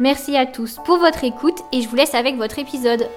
Merci 0.00 0.36
à 0.36 0.46
tous 0.46 0.78
pour 0.84 0.98
votre 0.98 1.24
écoute 1.24 1.58
et 1.72 1.82
je 1.82 1.88
vous 1.88 1.96
laisse 1.96 2.14
avec 2.14 2.36
votre 2.36 2.60
épisode. 2.60 3.08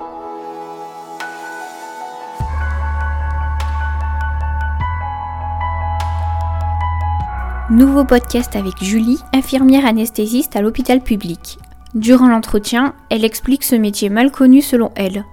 Nouveau 7.69 8.03
podcast 8.03 8.55
avec 8.55 8.81
Julie, 8.81 9.19
infirmière 9.31 9.85
anesthésiste 9.85 10.55
à 10.55 10.61
l'hôpital 10.61 11.01
public. 11.01 11.59
Durant 11.93 12.27
l'entretien, 12.27 12.95
elle 13.11 13.25
explique 13.25 13.63
ce 13.63 13.75
métier 13.75 14.09
mal 14.09 14.31
connu 14.31 14.63
selon 14.63 14.89
elle. 14.95 15.23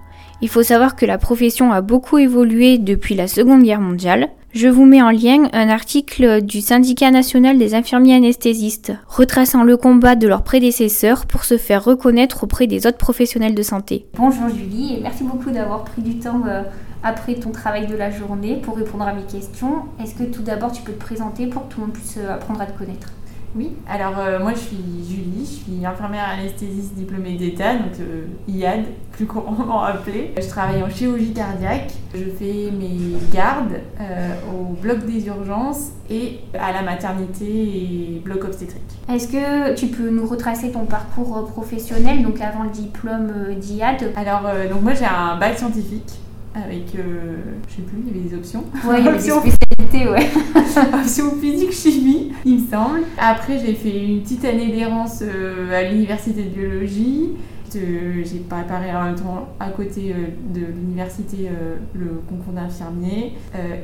Il 0.43 0.49
faut 0.49 0.61
savoir 0.61 0.95
que 0.95 1.07
la 1.07 1.17
profession 1.17 1.71
a 1.71 1.81
beaucoup 1.81 2.19
évolué 2.19 2.77
depuis 2.77 3.15
la 3.15 3.27
Seconde 3.27 3.63
Guerre 3.63 3.81
mondiale. 3.81 4.29
Je 4.51 4.67
vous 4.67 4.85
mets 4.85 5.01
en 5.03 5.11
lien 5.11 5.47
un 5.53 5.69
article 5.69 6.41
du 6.41 6.61
Syndicat 6.61 7.11
national 7.11 7.59
des 7.59 7.75
infirmiers 7.75 8.15
anesthésistes, 8.15 8.93
retraçant 9.07 9.63
le 9.63 9.77
combat 9.77 10.15
de 10.15 10.27
leurs 10.27 10.43
prédécesseurs 10.43 11.27
pour 11.27 11.43
se 11.43 11.57
faire 11.57 11.83
reconnaître 11.83 12.45
auprès 12.45 12.65
des 12.65 12.87
autres 12.87 12.97
professionnels 12.97 13.53
de 13.53 13.61
santé. 13.61 14.07
Bonjour 14.15 14.49
Julie 14.49 14.95
et 14.95 15.01
merci 15.01 15.23
beaucoup 15.23 15.51
d'avoir 15.51 15.83
pris 15.83 16.01
du 16.01 16.17
temps 16.17 16.41
euh, 16.47 16.63
après 17.03 17.35
ton 17.35 17.51
travail 17.51 17.85
de 17.85 17.95
la 17.95 18.09
journée 18.09 18.55
pour 18.55 18.75
répondre 18.75 19.03
à 19.03 19.13
mes 19.13 19.21
questions. 19.21 19.83
Est-ce 20.01 20.15
que 20.15 20.23
tout 20.23 20.41
d'abord 20.41 20.71
tu 20.71 20.81
peux 20.81 20.93
te 20.93 20.99
présenter 20.99 21.45
pour 21.45 21.67
que 21.67 21.73
tout 21.75 21.81
le 21.81 21.85
monde 21.85 21.95
puisse 21.95 22.17
euh, 22.17 22.33
apprendre 22.33 22.61
à 22.61 22.65
te 22.65 22.75
connaître? 22.75 23.13
Oui, 23.55 23.71
alors 23.87 24.19
euh, 24.19 24.39
moi 24.39 24.53
je 24.53 24.59
suis 24.59 24.77
Julie, 25.09 25.43
je 25.43 25.71
suis 25.71 25.85
infirmière 25.85 26.29
anesthésiste 26.29 26.93
diplômée 26.93 27.35
d'État, 27.35 27.73
donc 27.73 27.99
euh, 27.99 28.25
IAD, 28.47 28.85
plus 29.11 29.25
couramment 29.25 29.81
appelée. 29.83 30.33
Je 30.39 30.47
travaille 30.47 30.83
en 30.83 30.89
chirurgie 30.89 31.33
cardiaque, 31.33 31.91
je 32.13 32.25
fais 32.25 32.69
mes 32.71 33.17
gardes 33.33 33.81
euh, 33.99 34.33
au 34.53 34.73
bloc 34.73 35.05
des 35.05 35.25
urgences 35.25 35.93
et 36.11 36.41
à 36.59 36.71
la 36.71 36.83
maternité 36.83 37.45
et 37.45 38.21
bloc 38.23 38.43
obstétrique. 38.43 38.83
Est-ce 39.11 39.27
que 39.27 39.73
tu 39.75 39.87
peux 39.87 40.09
nous 40.09 40.27
retracer 40.27 40.71
ton 40.71 40.85
parcours 40.85 41.47
professionnel, 41.47 42.21
donc 42.21 42.39
avant 42.41 42.63
le 42.63 42.69
diplôme 42.69 43.55
d'IAD 43.59 44.13
Alors, 44.15 44.43
donc 44.71 44.83
moi 44.83 44.93
j'ai 44.93 45.05
un 45.05 45.37
bac 45.37 45.57
scientifique 45.57 46.19
avec, 46.55 46.95
euh, 46.95 47.37
je 47.67 47.75
sais 47.75 47.81
plus, 47.81 47.97
il 48.05 48.07
y 48.07 48.19
avait 48.19 48.29
des 48.29 48.35
options. 48.35 48.63
Ouais, 48.87 48.99
il 48.99 49.05
y 49.05 49.07
avait 49.07 49.17
des 49.17 49.23
spécialités, 49.29 50.09
ouais. 50.09 50.27
option 50.93 51.31
physique, 51.39 51.71
chimie, 51.71 52.31
il 52.45 52.61
me 52.63 52.67
semble. 52.69 53.01
Après, 53.17 53.59
j'ai 53.59 53.73
fait 53.73 54.05
une 54.05 54.21
petite 54.21 54.45
année 54.45 54.71
d'errance 54.71 55.21
euh, 55.21 55.71
à 55.71 55.89
l'université 55.89 56.43
de 56.43 56.49
biologie. 56.49 57.31
J'ai 57.71 58.39
préparé 58.49 58.95
en 58.95 59.03
même 59.05 59.15
temps 59.15 59.47
à 59.59 59.69
côté 59.69 60.11
euh, 60.11 60.29
de 60.53 60.65
l'université 60.65 61.49
le 61.93 62.21
concours 62.27 62.53
d'infirmier. 62.53 63.33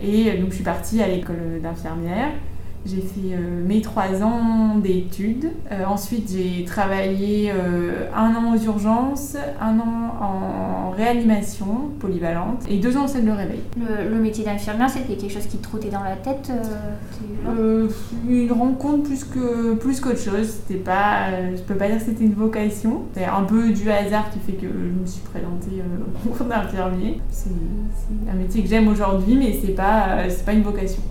et 0.02 0.38
donc, 0.40 0.50
je 0.50 0.56
suis 0.56 0.64
partie 0.64 1.04
à 1.04 1.08
l'école 1.08 1.62
d'infirmière. 1.62 2.32
J'ai 2.86 3.02
fait 3.02 3.34
euh, 3.34 3.66
mes 3.66 3.82
trois 3.82 4.22
ans 4.22 4.76
d'études. 4.78 5.50
Euh, 5.72 5.86
ensuite, 5.86 6.32
j'ai 6.32 6.64
travaillé 6.66 7.52
euh, 7.52 8.08
un 8.16 8.36
an 8.36 8.54
aux 8.56 8.64
urgences, 8.64 9.36
un 9.60 9.80
an 9.80 10.14
en 10.22 10.90
réanimation 10.92 11.90
polyvalente 12.00 12.64
et 12.70 12.78
deux 12.78 12.96
ans 12.96 13.06
en 13.06 13.08
salle 13.08 13.26
de 13.26 13.32
réveil. 13.32 13.62
Le, 13.76 14.16
métier 14.20 14.46
d'infirmière, 14.46 14.90
c'était 14.90 15.16
quelque 15.16 15.34
chose 15.34 15.48
qui 15.48 15.58
te 15.58 15.64
trottait 15.64 15.90
dans 15.90 16.04
la 16.04 16.16
tête 16.16 16.52
Une 18.30 18.52
rencontre 18.52 19.04
plus 19.04 19.24
que 19.24 19.74
plus 19.74 20.00
qu'autre 20.00 20.20
chose. 20.20 20.48
C'était 20.48 20.80
pas, 20.80 21.32
je 21.56 21.62
peux 21.62 21.76
pas 21.76 21.88
dire 21.88 21.98
que 21.98 22.04
c'était 22.04 22.26
une 22.26 22.36
vocation. 22.36 23.02
C'est 23.16 23.26
un 23.26 23.44
peu 23.44 23.72
du 23.72 23.90
hasard 23.90 24.30
qui 24.30 24.40
fait 24.40 24.58
que 24.58 24.68
je 24.68 25.02
me 25.02 25.06
suis 25.06 25.22
présentée 25.22 25.82
au 26.26 26.30
concours 26.30 26.46
d'infirmier. 26.46 27.20
C'est 27.32 27.50
un 28.32 28.36
métier 28.36 28.62
que 28.62 28.70
j'aime 28.70 28.88
aujourd'hui, 28.88 29.36
mais 29.36 29.60
c'est 29.60 29.74
pas, 29.74 30.30
c'est 30.30 30.46
pas 30.46 30.54
une 30.54 30.64
vocation. 30.64 31.02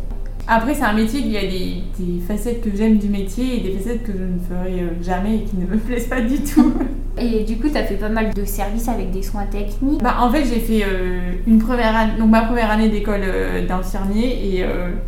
Après, 0.46 0.74
c'est 0.74 0.84
un 0.84 0.92
métier 0.92 1.22
qui 1.22 1.36
a 1.36 1.40
des, 1.40 1.82
facettes 2.26 2.62
que 2.62 2.76
j'aime 2.76 2.98
du 2.98 3.08
métier 3.08 3.56
et 3.56 3.60
des 3.60 3.78
facettes 3.78 4.02
que 4.02 4.12
je 4.12 4.24
ne 4.24 4.38
ferai 4.38 4.82
euh, 4.82 5.02
jamais 5.02 5.36
et 5.36 5.40
qui 5.42 5.56
ne 5.56 5.66
me 5.66 5.76
plaisent 5.78 6.06
pas 6.06 6.20
du 6.20 6.38
tout. 6.38 6.74
Et 7.18 7.44
du 7.44 7.56
coup, 7.56 7.68
tu 7.70 7.76
as 7.76 7.84
fait 7.84 7.94
pas 7.94 8.08
mal 8.08 8.34
de 8.34 8.44
services 8.44 8.88
avec 8.88 9.10
des 9.10 9.22
soins 9.22 9.46
techniques 9.46 10.02
bah, 10.02 10.16
En 10.20 10.30
fait, 10.30 10.44
j'ai 10.44 10.60
fait 10.60 10.84
euh, 10.86 11.32
une 11.46 11.58
première 11.58 11.96
année, 11.96 12.18
donc 12.18 12.28
ma 12.28 12.42
première 12.42 12.70
année 12.70 12.88
d'école 12.88 13.22
euh, 13.22 13.66
d'infirmier 13.66 14.26
et, 14.26 14.64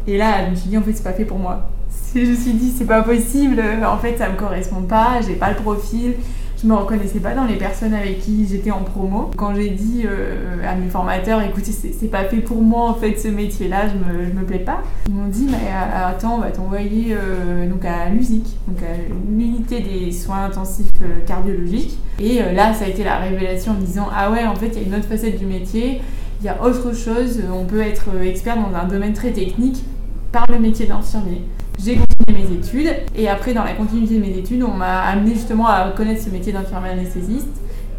et, 0.07 0.17
là, 0.17 0.47
je 0.47 0.51
me 0.51 0.55
suis 0.55 0.69
dit, 0.71 0.79
en 0.79 0.83
fait, 0.83 0.93
c'est 0.93 1.05
pas 1.05 1.13
fait 1.13 1.25
pour 1.25 1.39
moi. 1.39 1.71
Je 2.15 2.21
me 2.21 2.35
suis 2.35 2.53
dit, 2.53 2.73
c'est 2.75 2.87
pas 2.87 3.03
possible, 3.03 3.63
en 3.87 3.99
fait, 3.99 4.17
ça 4.17 4.31
me 4.31 4.37
correspond 4.37 4.81
pas, 4.83 5.21
j'ai 5.27 5.35
pas 5.35 5.51
le 5.51 5.57
profil 5.57 6.15
je 6.61 6.67
me 6.67 6.75
reconnaissais 6.75 7.21
pas 7.21 7.35
dans 7.35 7.45
les 7.45 7.57
personnes 7.57 7.93
avec 7.93 8.21
qui 8.21 8.47
j'étais 8.49 8.71
en 8.71 8.83
promo. 8.83 9.31
Quand 9.37 9.55
j'ai 9.55 9.71
dit 9.71 10.05
euh, 10.07 10.57
à 10.67 10.75
mes 10.75 10.89
formateurs, 10.89 11.43
écoutez, 11.43 11.73
c'est 11.73 12.09
pas 12.09 12.25
fait 12.25 12.39
pour 12.39 12.63
moi 12.63 12.89
en 12.89 12.95
fait 12.95 13.17
ce 13.17 13.29
métier-là, 13.29 13.89
je 13.89 13.95
me, 13.95 14.25
je 14.25 14.33
me 14.33 14.45
plais 14.45 14.61
pas, 14.61 14.83
ils 15.09 15.15
m'ont 15.15 15.29
dit, 15.29 15.47
mais 15.51 15.69
euh, 15.69 16.09
attends, 16.09 16.37
on 16.37 16.41
va 16.41 16.51
t'envoyer 16.51 17.09
euh, 17.11 17.69
donc 17.69 17.85
à 17.85 18.09
l'USIC, 18.09 18.57
donc 18.67 18.79
à 18.83 18.97
l'unité 19.31 19.81
des 19.81 20.13
soins 20.13 20.47
intensifs 20.47 20.91
cardiologiques. 21.27 21.99
Et 22.19 22.41
là, 22.55 22.73
ça 22.73 22.87
a 22.87 22.89
été 22.89 23.05
la 23.05 23.19
révélation 23.19 23.73
en 23.73 23.75
me 23.75 23.85
disant, 23.85 24.09
ah 24.15 24.31
ouais, 24.31 24.47
en 24.47 24.55
fait, 24.55 24.69
il 24.69 24.83
y 24.83 24.85
a 24.85 24.89
une 24.89 24.95
autre 24.95 25.09
facette 25.09 25.39
du 25.39 25.45
métier, 25.45 26.01
il 26.41 26.47
y 26.47 26.49
a 26.49 26.63
autre 26.63 26.95
chose, 26.95 27.43
on 27.53 27.65
peut 27.65 27.81
être 27.81 28.07
expert 28.25 28.57
dans 28.57 28.75
un 28.75 28.85
domaine 28.85 29.13
très 29.13 29.33
technique 29.33 29.85
par 30.33 30.47
le 30.51 30.59
métier 30.59 30.87
d'infirmier. 30.87 31.43
J'ai 31.79 31.97
continué 31.97 32.43
mes 32.47 32.57
études 32.57 32.91
et 33.15 33.29
après 33.29 33.53
dans 33.53 33.65
la 33.65 33.75
continuité 33.75 34.17
de 34.17 34.21
mes 34.21 34.37
études, 34.39 34.63
on 34.63 34.73
m'a 34.73 35.03
amené 35.03 35.35
justement 35.35 35.67
à 35.67 35.91
connaître 35.91 36.23
ce 36.23 36.31
métier 36.31 36.53
d'infirmière 36.53 36.93
anesthésiste. 36.93 37.49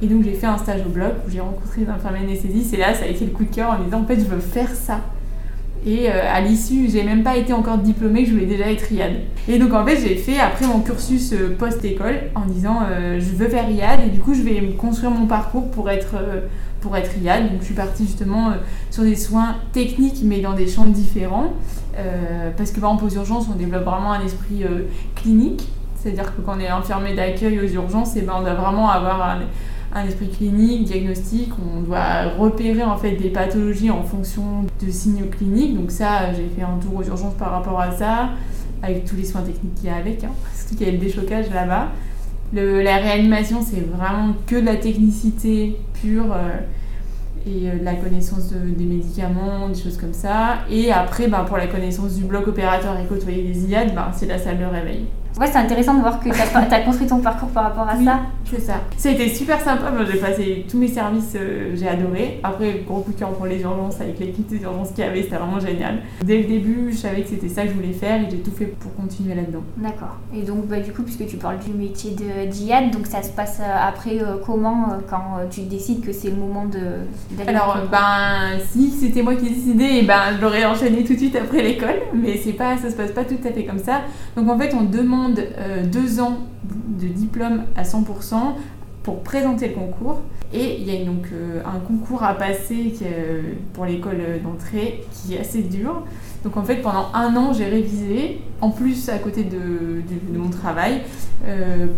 Et 0.02 0.08
donc 0.08 0.24
j'ai 0.24 0.34
fait 0.34 0.48
un 0.48 0.58
stage 0.58 0.82
au 0.86 0.90
bloc 0.90 1.14
où 1.28 1.32
j'ai 1.32 1.40
rencontré 1.40 1.82
des 1.82 1.90
infirmières 1.90 2.24
anesthésistes 2.24 2.74
et 2.74 2.78
là 2.78 2.94
ça 2.94 3.06
a 3.06 3.08
été 3.08 3.26
le 3.26 3.32
coup 3.32 3.46
de 3.46 3.54
cœur 3.54 3.72
en 3.72 3.84
disant 3.84 4.02
en 4.02 4.06
fait 4.06 4.20
je 4.20 4.26
veux 4.26 4.40
faire 4.40 4.70
ça. 4.70 5.02
Et 5.86 6.10
euh, 6.10 6.22
à 6.30 6.42
l'issue, 6.42 6.90
j'ai 6.90 7.04
même 7.04 7.24
pas 7.24 7.38
été 7.38 7.54
encore 7.54 7.78
diplômée, 7.78 8.26
je 8.26 8.32
voulais 8.32 8.46
déjà 8.46 8.70
être 8.70 8.92
IAD. 8.92 9.14
Et 9.48 9.60
donc 9.60 9.74
en 9.74 9.86
fait, 9.86 9.96
j'ai 9.96 10.16
fait 10.16 10.40
après 10.40 10.66
mon 10.66 10.82
cursus 10.82 11.32
euh, 11.34 11.56
post-école 11.58 12.16
en 12.36 12.46
disant 12.46 12.80
euh, 12.90 13.20
je 13.20 13.36
veux 13.36 13.48
faire 13.48 13.70
IAD 13.70 14.02
et 14.08 14.10
du 14.10 14.20
coup 14.20 14.34
je 14.34 14.42
vais 14.42 14.60
construire 14.78 15.12
mon 15.12 15.28
parcours 15.28 15.70
pour 15.70 15.90
être, 15.90 16.16
pour 16.82 16.98
être 16.98 17.12
IAD. 17.22 17.52
Donc 17.52 17.62
je 17.62 17.66
suis 17.66 17.76
partie 17.76 18.06
justement 18.06 18.54
sur 18.90 19.04
des 19.04 19.16
soins 19.16 19.56
techniques 19.72 20.22
mais 20.24 20.42
dans 20.42 20.54
des 20.54 20.68
champs 20.68 20.86
différents. 20.86 21.54
Parce 22.56 22.72
que 22.72 22.80
par 22.80 22.94
exemple 22.94 23.14
aux 23.14 23.16
urgences, 23.16 23.48
on 23.52 23.56
développe 23.56 23.84
vraiment 23.84 24.14
un 24.14 24.24
esprit 24.24 24.64
clinique. 25.16 25.68
C'est-à-dire 25.96 26.36
que 26.36 26.42
quand 26.42 26.56
on 26.58 26.60
est 26.60 26.68
infirmier 26.68 27.16
d'accueil 27.16 27.60
aux 27.60 27.68
urgences, 27.68 28.16
et 28.16 28.20
eh 28.20 28.22
ben, 28.22 28.36
on 28.38 28.42
doit 28.42 28.54
vraiment 28.54 28.90
avoir 28.90 29.40
un 29.94 30.06
esprit 30.06 30.30
clinique, 30.30 30.86
diagnostic, 30.86 31.50
on 31.60 31.82
doit 31.82 32.24
repérer 32.38 32.84
en 32.84 32.98
fait 32.98 33.12
des 33.14 33.30
pathologies 33.30 33.90
en 33.90 34.04
fonction 34.04 34.66
de 34.82 34.92
signaux 34.92 35.28
cliniques. 35.30 35.76
Donc 35.76 35.92
ça, 35.92 36.34
j'ai 36.34 36.50
fait 36.56 36.64
un 36.64 36.78
tour 36.80 36.98
aux 36.98 37.04
urgences 37.04 37.36
par 37.36 37.52
rapport 37.52 37.80
à 37.80 37.92
ça, 37.92 38.30
avec 38.84 39.06
tous 39.06 39.16
les 39.16 39.26
soins 39.26 39.42
techniques 39.42 39.76
qu'il 39.76 39.88
y 39.88 39.90
a 39.90 39.96
avec, 39.96 40.24
hein, 40.24 40.32
surtout 40.56 40.76
qu'il 40.76 40.88
y 40.88 40.90
a 40.90 40.94
le 40.94 41.00
déchocage 41.00 41.50
là-bas. 41.50 41.90
la 42.54 42.98
réanimation, 42.98 43.62
c'est 43.62 43.82
vraiment 43.82 44.34
que 44.46 44.56
de 44.56 44.66
la 44.66 44.76
technicité 44.76 45.78
pure 46.02 46.32
euh, 46.32 46.60
euh, 47.48 47.84
la 47.84 47.94
connaissance 47.94 48.50
de, 48.50 48.58
des 48.58 48.86
médicaments, 48.86 49.70
des 49.70 49.82
choses 49.82 49.98
comme 49.98 50.14
ça. 50.14 50.60
Et 50.70 50.92
après, 50.92 51.28
ben, 51.28 51.44
pour 51.44 51.58
la 51.58 51.68
connaissance 51.68 52.16
du 52.16 52.24
bloc 52.24 52.48
opérateur 52.48 52.98
et 53.00 53.06
côtoyer 53.06 53.44
des 53.44 53.66
IAD, 53.66 53.94
ben, 53.96 54.12
c'est 54.14 54.26
la 54.26 54.38
salle 54.38 54.60
de 54.60 54.66
réveil. 54.66 55.06
Ouais, 55.40 55.46
c'est 55.46 55.60
intéressant 55.60 55.94
de 55.94 56.02
voir 56.02 56.20
que 56.20 56.30
tu 56.30 56.74
as, 56.74 56.80
construit 56.82 57.06
ton 57.06 57.20
parcours 57.20 57.50
par 57.50 57.66
rapport 57.66 57.88
à 57.88 57.96
ça. 58.04 58.22
C'est 58.50 58.62
ça. 58.62 58.76
Ça 58.98 59.10
a 59.10 59.12
été 59.12 59.30
super 59.30 59.60
sympa. 59.60 59.92
Moi, 59.92 60.04
j'ai 60.12 60.18
passé 60.18 60.66
tous 60.70 60.78
mes 60.78 60.88
services, 60.88 61.34
euh, 61.36 61.76
j'ai 61.76 61.88
adoré. 61.88 62.40
Après, 62.44 62.84
gros 62.88 63.02
coup 63.02 63.12
de 63.12 63.20
cœur 63.20 63.30
pour 63.30 63.46
les 63.46 63.62
urgences 63.62 64.02
avec 64.02 64.20
l'équipe 64.20 64.48
des 64.48 64.62
urgences 64.62 64.92
qu'il 64.92 65.04
y 65.04 65.08
avait, 65.08 65.22
c'était 65.22 65.36
vraiment 65.36 65.60
génial. 65.60 66.00
Dès 66.24 66.40
le 66.40 66.46
début, 66.46 66.92
je 66.92 66.98
savais 66.98 67.22
que 67.22 67.30
c'était 67.30 67.50
ça 67.50 67.64
que 67.64 67.70
je 67.70 67.74
voulais 67.74 67.94
faire 67.94 68.22
et 68.22 68.28
j'ai 68.32 68.38
tout 68.38 68.52
fait 68.52 68.66
pour 68.66 68.96
continuer 68.96 69.36
là-dedans. 69.36 69.62
D'accord. 69.78 70.18
Et 70.34 70.42
donc, 70.42 70.66
bah, 70.66 70.80
du 70.80 70.92
coup, 70.92 71.04
puisque 71.04 71.28
tu 71.28 71.38
parles 71.38 71.60
du 71.60 71.72
métier 71.72 72.12
de 72.12 72.50
d'IAD, 72.50 72.92
donc 72.92 73.06
ça 73.06 73.22
se 73.22 73.30
passe 73.30 73.60
euh, 73.60 73.88
après 73.88 74.20
euh, 74.20 74.38
comment 74.44 74.88
quand 75.10 75.48
tu 75.52 75.62
décides 75.62 76.04
que 76.04 76.14
c'est 76.14 76.30
le 76.30 76.38
moment 76.38 76.66
de 76.66 77.48
Alors, 77.48 77.78
ben, 77.92 78.60
si 78.72 78.90
c'était 78.90 79.22
moi 79.22 79.36
qui 79.36 79.50
décidais, 79.50 80.02
ben, 80.02 80.36
je 80.36 80.42
l'aurais 80.42 80.66
enchaîné 80.66 81.04
tout 81.04 81.14
de 81.14 81.20
suite 81.20 81.36
après 81.36 81.62
l'école, 81.62 82.02
mais 82.14 82.40
c'est 82.44 82.54
pas, 82.54 82.78
ça 82.78 82.90
se 82.90 82.96
passe 82.96 83.12
pas 83.12 83.24
tout 83.24 83.38
à 83.46 83.52
fait 83.52 83.66
comme 83.66 83.80
ça. 83.80 84.02
Donc, 84.36 84.50
en 84.50 84.58
fait, 84.58 84.74
on 84.74 84.84
demande 84.84 85.27
euh, 85.38 85.84
deux 85.86 86.20
ans 86.20 86.38
de 86.66 87.08
diplôme 87.08 87.64
à 87.76 87.84
100% 87.84 88.36
pour 89.04 89.22
présenter 89.24 89.70
le 89.70 89.74
concours. 89.74 90.22
Et 90.54 90.80
il 90.80 90.88
y 90.88 90.96
a 90.96 91.06
donc 91.06 91.26
euh, 91.34 91.62
un 91.66 91.80
concours 91.80 92.24
à 92.24 92.34
passer 92.34 92.94
euh, 93.02 93.42
pour 93.74 93.86
l'école 93.86 94.20
d'entrée 94.44 95.04
qui 95.12 95.36
est 95.36 95.40
assez 95.40 95.62
dur. 95.62 96.04
Donc 96.44 96.56
en 96.56 96.64
fait 96.64 96.78
pendant 96.78 97.08
un 97.14 97.36
an 97.36 97.52
j'ai 97.52 97.66
révisé, 97.66 98.40
en 98.62 98.70
plus 98.70 99.10
à 99.10 99.18
côté 99.18 99.44
de, 99.44 100.02
mon 100.38 100.50
travail, 100.50 101.02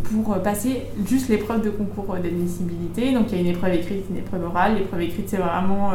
pour 0.04 0.36
passer 0.42 0.84
juste 1.06 1.30
l'épreuve 1.30 1.64
de 1.64 1.70
concours 1.70 2.16
d'admissibilité. 2.16 3.14
Donc 3.14 3.28
il 3.30 3.36
y 3.36 3.38
a 3.38 3.42
une 3.42 3.56
épreuve 3.56 3.74
écrite, 3.76 4.06
une 4.10 4.18
épreuve 4.18 4.46
orale. 4.46 4.76
L'épreuve 4.76 5.02
écrite, 5.02 5.30
c'est 5.30 5.38
vraiment 5.38 5.92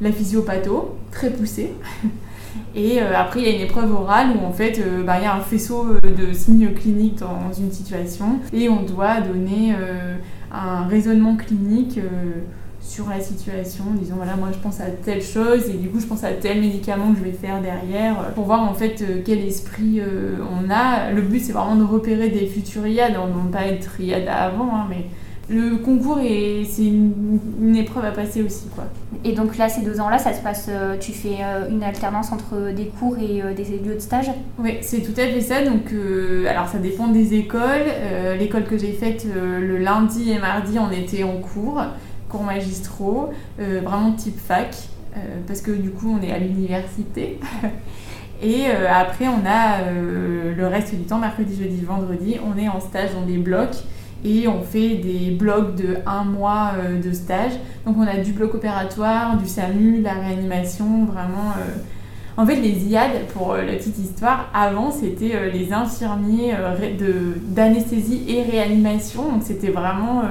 la 0.00 0.12
physiopatho, 0.12 0.96
très 1.10 1.30
poussée. 1.30 1.72
Et 2.74 3.00
après, 3.00 3.40
il 3.40 3.48
y 3.48 3.50
a 3.50 3.56
une 3.56 3.62
épreuve 3.62 3.92
orale 3.92 4.28
où 4.36 4.46
en 4.46 4.52
fait, 4.52 4.80
bah, 5.04 5.16
il 5.18 5.24
y 5.24 5.26
a 5.26 5.34
un 5.34 5.40
faisceau 5.40 5.86
de 6.02 6.32
signes 6.32 6.72
cliniques 6.74 7.18
dans 7.18 7.52
une 7.58 7.72
situation 7.72 8.40
et 8.52 8.68
on 8.68 8.82
doit 8.82 9.20
donner 9.20 9.74
un 10.52 10.86
raisonnement 10.86 11.36
clinique 11.36 11.98
sur 12.88 13.08
la 13.10 13.20
situation, 13.20 13.84
en 13.90 13.94
disant 13.94 14.16
voilà 14.16 14.34
moi 14.36 14.48
je 14.50 14.58
pense 14.58 14.80
à 14.80 14.86
telle 14.86 15.22
chose 15.22 15.68
et 15.68 15.74
du 15.74 15.88
coup 15.88 16.00
je 16.00 16.06
pense 16.06 16.24
à 16.24 16.32
tel 16.32 16.60
médicament 16.60 17.12
que 17.12 17.18
je 17.18 17.24
vais 17.24 17.32
faire 17.32 17.60
derrière 17.60 18.18
euh, 18.18 18.30
pour 18.34 18.46
voir 18.46 18.62
en 18.62 18.72
fait 18.72 19.02
euh, 19.02 19.20
quel 19.24 19.40
esprit 19.40 20.00
euh, 20.00 20.36
on 20.50 20.70
a. 20.70 21.10
Le 21.10 21.20
but 21.20 21.40
c'est 21.40 21.52
vraiment 21.52 21.76
de 21.76 21.84
repérer 21.84 22.30
des 22.30 22.46
futurs 22.46 22.86
IAD, 22.86 23.16
on 23.18 23.50
pas 23.50 23.66
être 23.66 24.00
IAD 24.00 24.26
avant, 24.28 24.74
hein, 24.74 24.86
mais 24.88 25.04
le 25.50 25.76
concours 25.76 26.18
c'est 26.18 26.84
une, 26.84 27.76
épreuve 27.76 28.04
à 28.04 28.10
passer 28.10 28.42
aussi 28.42 28.66
quoi. 28.74 28.84
Et 29.24 29.32
donc 29.32 29.56
là 29.56 29.68
ces 29.68 29.82
deux 29.82 30.00
ans 30.00 30.08
là 30.08 30.18
ça 30.18 30.32
se 30.32 30.42
passe, 30.42 30.68
tu 31.00 31.12
fais 31.12 31.38
une 31.70 31.82
alternance 31.82 32.32
entre 32.32 32.72
des 32.74 32.86
cours 32.86 33.16
et 33.18 33.42
des 33.54 33.64
lieux 33.78 33.94
de 33.94 34.00
stage? 34.00 34.30
Oui 34.58 34.76
c'est 34.82 35.00
tout 35.00 35.18
à 35.18 35.24
fait 35.26 35.40
ça 35.40 35.64
donc 35.64 35.92
alors 36.48 36.68
ça 36.68 36.78
dépend 36.78 37.08
des 37.08 37.34
écoles. 37.34 37.86
L'école 38.38 38.64
que 38.64 38.76
j'ai 38.76 38.92
faite 38.92 39.26
le 39.34 39.78
lundi 39.78 40.30
et 40.30 40.38
mardi 40.38 40.78
on 40.78 40.90
était 40.90 41.22
en 41.22 41.38
cours 41.38 41.80
cours 42.28 42.42
magistraux, 42.42 43.30
euh, 43.60 43.80
vraiment 43.82 44.12
type 44.12 44.38
fac, 44.38 44.76
euh, 45.16 45.20
parce 45.46 45.60
que 45.60 45.70
du 45.70 45.90
coup 45.90 46.16
on 46.18 46.22
est 46.22 46.32
à 46.32 46.38
l'université. 46.38 47.40
Et 48.40 48.66
euh, 48.68 48.86
après 48.88 49.26
on 49.26 49.44
a 49.44 49.90
le 49.90 50.66
reste 50.68 50.94
du 50.94 51.02
temps, 51.02 51.18
mercredi, 51.18 51.56
jeudi, 51.56 51.84
vendredi, 51.84 52.36
on 52.44 52.56
est 52.56 52.68
en 52.68 52.78
stage 52.78 53.12
dans 53.12 53.26
des 53.26 53.38
blocs 53.38 53.76
et 54.24 54.48
on 54.48 54.62
fait 54.62 54.96
des 54.96 55.30
blocs 55.30 55.74
de 55.74 55.96
un 56.06 56.24
mois 56.24 56.72
de 57.02 57.12
stage. 57.12 57.52
Donc 57.86 57.96
on 57.98 58.06
a 58.06 58.16
du 58.18 58.32
bloc 58.32 58.54
opératoire, 58.54 59.36
du 59.36 59.46
SAMU, 59.46 59.98
de 59.98 60.04
la 60.04 60.14
réanimation, 60.14 61.04
vraiment. 61.04 61.54
En 62.36 62.46
fait, 62.46 62.56
les 62.56 62.86
IAD, 62.86 63.26
pour 63.32 63.54
la 63.54 63.72
petite 63.74 63.98
histoire, 63.98 64.50
avant 64.54 64.90
c'était 64.90 65.50
les 65.52 65.72
infirmiers 65.72 66.54
d'anesthésie 67.48 68.24
et 68.28 68.42
réanimation. 68.42 69.30
Donc 69.30 69.42
c'était 69.44 69.70
vraiment 69.70 70.22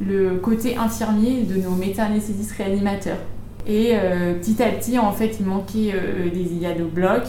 le 0.00 0.36
côté 0.36 0.76
infirmier 0.76 1.42
de 1.42 1.60
nos 1.60 1.70
médecins 1.70 2.04
anesthésistes 2.04 2.52
réanimateurs. 2.52 3.18
Et 3.66 3.92
euh, 3.94 4.34
petit 4.34 4.62
à 4.62 4.68
petit, 4.68 4.98
en 4.98 5.12
fait, 5.12 5.36
il 5.40 5.46
manquait 5.46 5.92
euh, 5.94 6.30
des 6.30 6.54
IAD 6.54 6.80
au 6.82 6.88
bloc, 6.88 7.22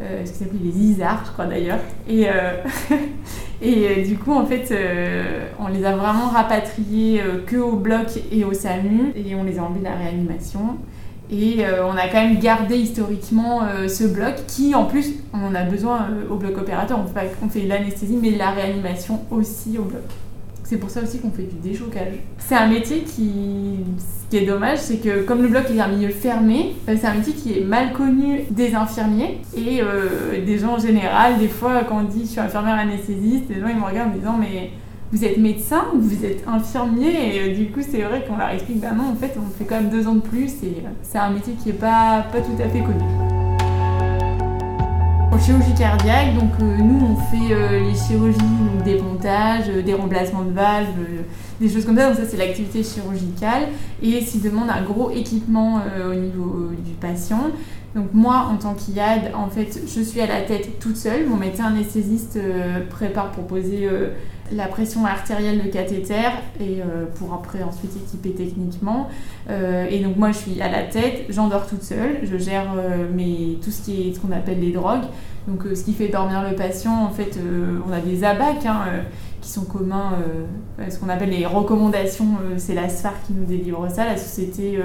euh, 0.00 0.24
ce 0.24 0.32
qui 0.32 0.38
s'appelait 0.38 0.60
les 0.62 0.78
ISAR, 0.78 1.24
je 1.26 1.32
crois 1.32 1.46
d'ailleurs. 1.46 1.80
Et, 2.08 2.26
et 3.62 4.02
du 4.02 4.16
coup, 4.16 4.32
en 4.32 4.44
fait, 4.46 4.74
on 5.58 5.68
les 5.68 5.84
a 5.84 5.96
vraiment 5.96 6.28
rapatriés 6.28 7.22
que 7.46 7.56
au 7.56 7.76
bloc 7.76 8.06
et 8.30 8.44
au 8.44 8.52
SAMU, 8.52 9.12
et 9.16 9.34
on 9.34 9.44
les 9.44 9.58
a 9.58 9.62
envoyés 9.62 9.80
de 9.80 9.88
la 9.88 9.96
réanimation. 9.96 10.78
Et 11.30 11.64
on 11.84 11.96
a 11.96 12.06
quand 12.08 12.22
même 12.22 12.38
gardé 12.38 12.76
historiquement 12.76 13.62
ce 13.88 14.04
bloc 14.04 14.34
qui, 14.46 14.74
en 14.74 14.84
plus, 14.84 15.14
on 15.32 15.46
en 15.46 15.54
a 15.54 15.62
besoin 15.62 16.08
au 16.30 16.36
bloc 16.36 16.56
opérateur. 16.58 17.00
On 17.00 17.06
fait, 17.06 17.32
on 17.44 17.48
fait 17.48 17.62
l'anesthésie, 17.62 18.18
mais 18.20 18.30
la 18.30 18.50
réanimation 18.50 19.20
aussi 19.30 19.78
au 19.78 19.82
bloc. 19.82 20.02
C'est 20.68 20.78
pour 20.78 20.90
ça 20.90 21.00
aussi 21.00 21.20
qu'on 21.20 21.30
fait 21.30 21.44
du 21.44 21.56
déchocage. 21.62 22.14
C'est 22.38 22.56
un 22.56 22.66
métier 22.66 23.02
qui, 23.02 23.84
ce 23.98 24.28
qui 24.28 24.42
est 24.42 24.46
dommage, 24.46 24.78
c'est 24.78 24.96
que 24.96 25.22
comme 25.22 25.42
le 25.42 25.48
bloc 25.48 25.70
est 25.70 25.78
un 25.78 25.86
milieu 25.86 26.08
fermé, 26.08 26.74
euh, 26.88 26.96
c'est 27.00 27.06
un 27.06 27.14
métier 27.14 27.34
qui 27.34 27.56
est 27.56 27.62
mal 27.62 27.92
connu 27.92 28.40
des 28.50 28.74
infirmiers 28.74 29.38
et 29.56 29.80
euh, 29.80 30.44
des 30.44 30.58
gens 30.58 30.74
en 30.74 30.78
général. 30.78 31.38
Des 31.38 31.46
fois, 31.46 31.84
quand 31.88 32.00
on 32.00 32.02
dit 32.02 32.22
je 32.22 32.30
suis 32.30 32.40
infirmière 32.40 32.80
anesthésiste, 32.80 33.44
les 33.48 33.60
gens 33.60 33.68
ils 33.68 33.76
me 33.76 33.84
regardent 33.84 34.10
en 34.10 34.14
me 34.14 34.18
disant 34.18 34.36
mais 34.40 34.72
vous 35.12 35.24
êtes 35.24 35.38
médecin 35.38 35.84
ou 35.94 36.00
vous 36.00 36.24
êtes 36.24 36.42
infirmier? 36.48 37.36
Et 37.36 37.40
euh, 37.42 37.54
du 37.54 37.70
coup, 37.70 37.80
c'est 37.88 38.02
vrai 38.02 38.24
qu'on 38.26 38.36
leur 38.36 38.48
explique 38.48 38.80
bah 38.80 38.90
non, 38.90 39.12
en 39.12 39.14
fait, 39.14 39.36
on 39.38 39.48
fait 39.56 39.66
quand 39.66 39.76
même 39.76 39.90
deux 39.90 40.08
ans 40.08 40.16
de 40.16 40.20
plus 40.20 40.50
et 40.64 40.82
c'est 41.02 41.18
un 41.18 41.30
métier 41.30 41.52
qui 41.54 41.70
est 41.70 41.74
pas 41.74 42.26
tout 42.32 42.60
à 42.60 42.68
fait 42.68 42.80
connu 42.80 43.25
chirurgie 45.38 45.74
cardiaque, 45.74 46.34
donc 46.34 46.50
euh, 46.60 46.76
nous 46.78 47.06
on 47.06 47.16
fait 47.16 47.52
euh, 47.52 47.80
les 47.80 47.94
chirurgies, 47.94 48.38
donc 48.38 48.84
des 48.84 48.96
pontages, 48.96 49.68
euh, 49.68 49.82
des 49.82 49.94
remplacements 49.94 50.42
de 50.42 50.52
valves, 50.52 50.86
des 51.60 51.68
choses 51.68 51.84
comme 51.84 51.96
ça. 51.96 52.08
Donc 52.08 52.16
ça 52.16 52.24
c'est 52.28 52.36
l'activité 52.36 52.82
chirurgicale 52.82 53.68
et 54.02 54.20
s'il 54.20 54.42
demande 54.42 54.70
un 54.70 54.82
gros 54.82 55.10
équipement 55.10 55.80
au 56.10 56.14
niveau 56.14 56.70
du 56.84 56.92
patient. 56.92 57.50
Donc 57.94 58.08
moi 58.12 58.48
en 58.52 58.56
tant 58.56 58.74
qu'IAD, 58.74 59.32
en 59.34 59.48
fait 59.48 59.80
je 59.86 60.00
suis 60.00 60.20
à 60.20 60.26
la 60.26 60.42
tête 60.42 60.78
toute 60.78 60.96
seule. 60.96 61.26
Mon 61.26 61.36
médecin 61.36 61.64
anesthésiste 61.64 62.38
prépare 62.90 63.30
pour 63.30 63.46
poser 63.46 63.88
la 64.52 64.66
pression 64.68 65.04
artérielle 65.04 65.62
de 65.62 65.68
cathéter 65.68 66.30
et 66.60 66.80
pour 67.16 67.34
après 67.34 67.62
ensuite 67.62 67.92
équiper 67.96 68.30
techniquement. 68.30 69.08
et 69.48 69.98
donc 70.00 70.16
moi 70.16 70.30
je 70.30 70.38
suis 70.38 70.60
à 70.60 70.70
la 70.70 70.82
tête, 70.82 71.24
j'endors 71.28 71.66
toute 71.66 71.82
seule, 71.82 72.20
je 72.22 72.36
gère 72.36 72.74
mes, 73.14 73.58
tout 73.62 73.70
ce 73.70 73.82
qui 73.82 74.08
est 74.08 74.14
ce 74.14 74.20
qu'on 74.20 74.32
appelle 74.32 74.60
les 74.60 74.72
drogues. 74.72 75.06
Donc, 75.46 75.64
euh, 75.64 75.74
ce 75.74 75.84
qui 75.84 75.92
fait 75.92 76.08
dormir 76.08 76.42
le 76.48 76.56
patient, 76.56 77.04
en 77.04 77.10
fait, 77.10 77.36
euh, 77.36 77.78
on 77.88 77.92
a 77.92 78.00
des 78.00 78.24
ABAC 78.24 78.66
hein, 78.66 78.84
euh, 78.88 79.02
qui 79.46 79.52
sont 79.52 79.64
communs, 79.64 80.14
ce 80.90 80.98
qu'on 80.98 81.08
appelle 81.08 81.30
les 81.30 81.46
recommandations, 81.46 82.26
c'est 82.56 82.74
la 82.74 82.88
SFAR 82.88 83.14
qui 83.24 83.32
nous 83.32 83.44
délivre 83.46 83.86
ça, 83.88 84.04
la 84.04 84.16
société 84.16 84.76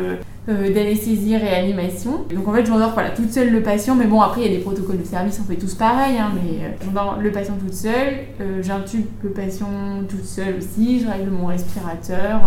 d'anesthésie 0.48 1.34
et 1.34 1.38
réanimation. 1.38 2.26
Donc, 2.34 2.48
en 2.48 2.54
fait, 2.54 2.66
j'endors 2.66 2.92
voilà, 2.94 3.10
toute 3.10 3.32
seule 3.32 3.50
le 3.50 3.64
patient, 3.64 3.96
mais 3.96 4.06
bon, 4.06 4.22
après, 4.22 4.42
il 4.42 4.52
y 4.52 4.54
a 4.54 4.58
des 4.58 4.64
protocoles 4.64 5.00
de 5.00 5.06
service, 5.06 5.42
on 5.44 5.48
fait 5.50 5.58
tous 5.58 5.74
pareil, 5.74 6.18
hein, 6.20 6.32
mais 6.36 6.78
j'endors 6.86 7.18
le 7.20 7.32
patient 7.32 7.56
toute 7.60 7.74
seule, 7.74 8.20
j'intube 8.62 9.06
le 9.24 9.32
patient 9.32 9.68
toute 10.08 10.26
seule 10.26 10.58
aussi, 10.60 11.00
je 11.00 11.08
règle 11.08 11.32
mon 11.32 11.48
respirateur. 11.48 12.42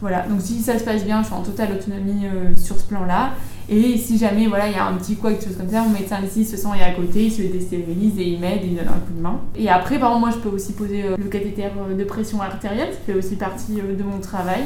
voilà, 0.00 0.22
donc 0.22 0.40
si 0.40 0.60
ça 0.60 0.78
se 0.78 0.84
passe 0.84 1.04
bien, 1.04 1.20
je 1.20 1.26
suis 1.26 1.34
en 1.34 1.42
totale 1.42 1.72
autonomie 1.72 2.26
sur 2.56 2.78
ce 2.78 2.86
plan-là. 2.86 3.32
Et 3.68 3.96
si 3.96 4.18
jamais 4.18 4.46
voilà, 4.46 4.68
il 4.68 4.74
y 4.74 4.76
a 4.76 4.86
un 4.86 4.94
petit 4.94 5.16
quoi, 5.16 5.32
quelque 5.32 5.44
chose 5.44 5.56
comme 5.56 5.68
ça, 5.68 5.82
mon 5.82 5.90
médecin 5.90 6.18
ici 6.24 6.44
se 6.44 6.56
sent 6.56 6.68
à 6.68 6.90
côté, 6.92 7.26
il 7.26 7.32
se 7.32 7.42
déstérilise 7.42 8.18
et 8.18 8.24
il 8.24 8.40
m'aide, 8.40 8.60
il 8.64 8.74
donne 8.74 8.88
un 8.88 9.00
coup 9.00 9.12
de 9.16 9.20
main. 9.20 9.40
Et 9.56 9.68
après, 9.68 9.98
par 9.98 10.10
exemple, 10.10 10.26
moi 10.26 10.30
je 10.30 10.48
peux 10.48 10.54
aussi 10.54 10.72
poser 10.72 11.04
euh, 11.04 11.16
le 11.16 11.28
cathéter 11.28 11.64
euh, 11.64 11.96
de 11.96 12.04
pression 12.04 12.40
artérielle, 12.40 12.92
ça 12.92 12.98
fait 13.06 13.14
aussi 13.14 13.36
partie 13.36 13.80
euh, 13.80 13.96
de 13.96 14.02
mon 14.02 14.18
travail. 14.18 14.62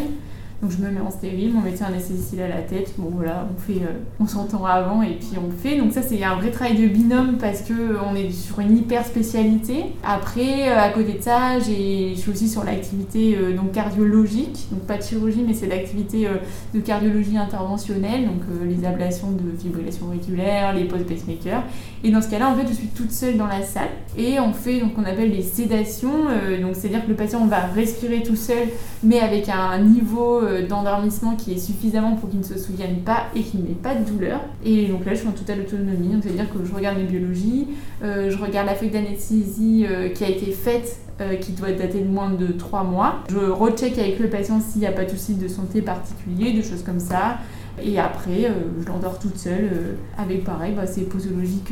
Donc 0.62 0.70
je 0.70 0.78
me 0.78 0.90
mets 0.90 1.00
en 1.00 1.10
stérile, 1.10 1.52
mon 1.52 1.60
médecin 1.60 1.86
anesthésiste 1.86 2.30
il 2.32 2.40
a 2.40 2.48
la 2.48 2.62
tête. 2.62 2.94
Bon 2.96 3.10
voilà, 3.14 3.46
on 3.54 3.60
fait, 3.60 3.82
euh, 3.82 3.98
on 4.18 4.26
s'entend 4.26 4.64
avant 4.64 5.02
et 5.02 5.18
puis 5.18 5.36
on 5.36 5.50
fait. 5.50 5.76
Donc 5.76 5.92
ça 5.92 6.00
c'est 6.00 6.22
un 6.24 6.36
vrai 6.36 6.50
travail 6.50 6.76
de 6.76 6.86
binôme 6.86 7.36
parce 7.38 7.60
que 7.60 7.74
on 8.10 8.16
est 8.16 8.30
sur 8.30 8.60
une 8.60 8.74
hyper 8.74 9.04
spécialité. 9.04 9.84
Après, 10.02 10.70
euh, 10.70 10.78
à 10.78 10.88
côté 10.88 11.18
de 11.18 11.22
ça, 11.22 11.58
j'ai, 11.58 12.14
je 12.14 12.20
suis 12.20 12.30
aussi 12.30 12.48
sur 12.48 12.64
l'activité 12.64 13.36
euh, 13.36 13.54
donc 13.54 13.72
cardiologique, 13.72 14.68
donc 14.70 14.80
pas 14.86 14.96
de 14.96 15.02
chirurgie 15.02 15.44
mais 15.46 15.52
c'est 15.52 15.66
l'activité 15.66 16.26
de 16.74 16.80
cardiologie 16.80 17.36
interventionnelle, 17.36 18.24
donc 18.24 18.42
les 18.64 18.86
ablations 18.86 19.32
de 19.32 19.56
fibrillation 19.58 20.06
auriculaire, 20.06 20.74
les 20.74 20.84
post 20.84 21.06
pacemaker. 21.06 21.62
Et 22.02 22.10
dans 22.10 22.22
ce 22.22 22.30
cas-là, 22.30 22.48
en 22.48 22.54
fait, 22.54 22.66
je 22.68 22.72
suis 22.72 22.88
toute 22.88 23.12
seule 23.12 23.36
dans 23.36 23.46
la 23.46 23.62
salle 23.62 23.88
et 24.16 24.40
on 24.40 24.52
fait 24.52 24.80
donc 24.80 24.92
on 24.96 25.04
appelle 25.04 25.32
les 25.32 25.42
sédations. 25.42 26.24
donc 26.62 26.74
c'est-à-dire 26.74 27.04
que 27.04 27.10
le 27.10 27.16
patient 27.16 27.44
va 27.46 27.60
respirer 27.74 28.22
tout 28.22 28.36
seul 28.36 28.68
mais 29.02 29.20
avec 29.20 29.48
un 29.48 29.78
niveau 29.78 30.40
euh, 30.45 30.45
d'endormissement 30.68 31.36
qui 31.36 31.52
est 31.52 31.58
suffisamment 31.58 32.16
pour 32.16 32.28
qu'il 32.28 32.40
ne 32.40 32.44
se 32.44 32.58
souvienne 32.58 33.00
pas 33.04 33.24
et 33.34 33.42
qu'il 33.42 33.60
n'ait 33.60 33.74
pas 33.74 33.94
de 33.94 34.04
douleur. 34.04 34.40
Et 34.64 34.86
donc 34.86 35.04
là, 35.04 35.14
je 35.14 35.20
suis 35.20 35.28
en 35.28 35.32
totale 35.32 35.60
autonomie, 35.60 36.08
donc 36.08 36.22
c'est-à-dire 36.22 36.52
que 36.52 36.64
je 36.64 36.74
regarde 36.74 36.98
mes 36.98 37.04
biologies, 37.04 37.68
euh, 38.02 38.30
je 38.30 38.38
regarde 38.38 38.66
la 38.66 38.74
feuille 38.74 38.90
d'anesthésie 38.90 39.86
euh, 39.88 40.08
qui 40.08 40.24
a 40.24 40.28
été 40.28 40.52
faite 40.52 41.00
qui 41.40 41.52
doit 41.52 41.72
dater 41.72 42.00
de 42.00 42.08
moins 42.08 42.28
de 42.28 42.48
3 42.48 42.84
mois. 42.84 43.20
Je 43.30 43.38
recheck 43.38 43.98
avec 43.98 44.18
le 44.18 44.28
patient 44.28 44.60
s'il 44.60 44.82
n'y 44.82 44.86
a 44.86 44.92
pas 44.92 45.06
de 45.06 45.08
soucis 45.08 45.32
de 45.32 45.48
santé 45.48 45.80
particulier, 45.80 46.52
des 46.52 46.62
choses 46.62 46.82
comme 46.82 47.00
ça. 47.00 47.38
Et 47.82 47.98
après, 47.98 48.52
je 48.78 48.86
l'endors 48.86 49.18
toute 49.18 49.38
seule 49.38 49.96
avec 50.18 50.44
pareil, 50.44 50.74
bah, 50.76 50.86
ces 50.86 51.04
posologies 51.04 51.62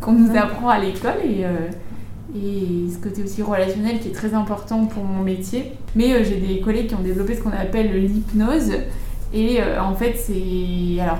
qu'on 0.00 0.12
nous 0.12 0.36
apprend 0.36 0.68
à 0.68 0.78
l'école. 0.78 1.16
Et, 1.24 1.44
et 2.34 2.90
ce 2.90 2.98
côté 2.98 3.22
aussi 3.22 3.42
relationnel 3.42 4.00
qui 4.00 4.08
est 4.08 4.12
très 4.12 4.34
important 4.34 4.86
pour 4.86 5.04
mon 5.04 5.22
métier. 5.22 5.72
Mais 5.94 6.12
euh, 6.12 6.24
j'ai 6.24 6.36
des 6.36 6.60
collègues 6.60 6.88
qui 6.88 6.94
ont 6.94 7.02
développé 7.02 7.34
ce 7.34 7.42
qu'on 7.42 7.52
appelle 7.52 7.92
l'hypnose. 7.92 8.72
Et 9.32 9.60
euh, 9.60 9.80
en 9.80 9.94
fait, 9.94 10.14
c'est. 10.16 11.00
Alors, 11.00 11.18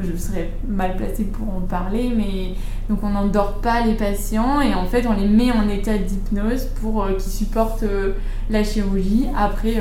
je 0.00 0.16
serais 0.16 0.50
mal 0.66 0.96
placée 0.96 1.24
pour 1.24 1.46
en 1.54 1.60
parler, 1.60 2.10
mais 2.16 2.54
donc 2.88 3.00
on 3.02 3.10
n'endort 3.10 3.60
pas 3.60 3.84
les 3.84 3.92
patients 3.92 4.62
et 4.62 4.74
en 4.74 4.86
fait 4.86 5.06
on 5.06 5.12
les 5.12 5.28
met 5.28 5.52
en 5.52 5.68
état 5.68 5.98
d'hypnose 5.98 6.68
pour 6.80 7.04
euh, 7.04 7.12
qu'ils 7.12 7.30
supportent 7.30 7.84
la 8.48 8.64
chirurgie. 8.64 9.26
Après 9.36 9.74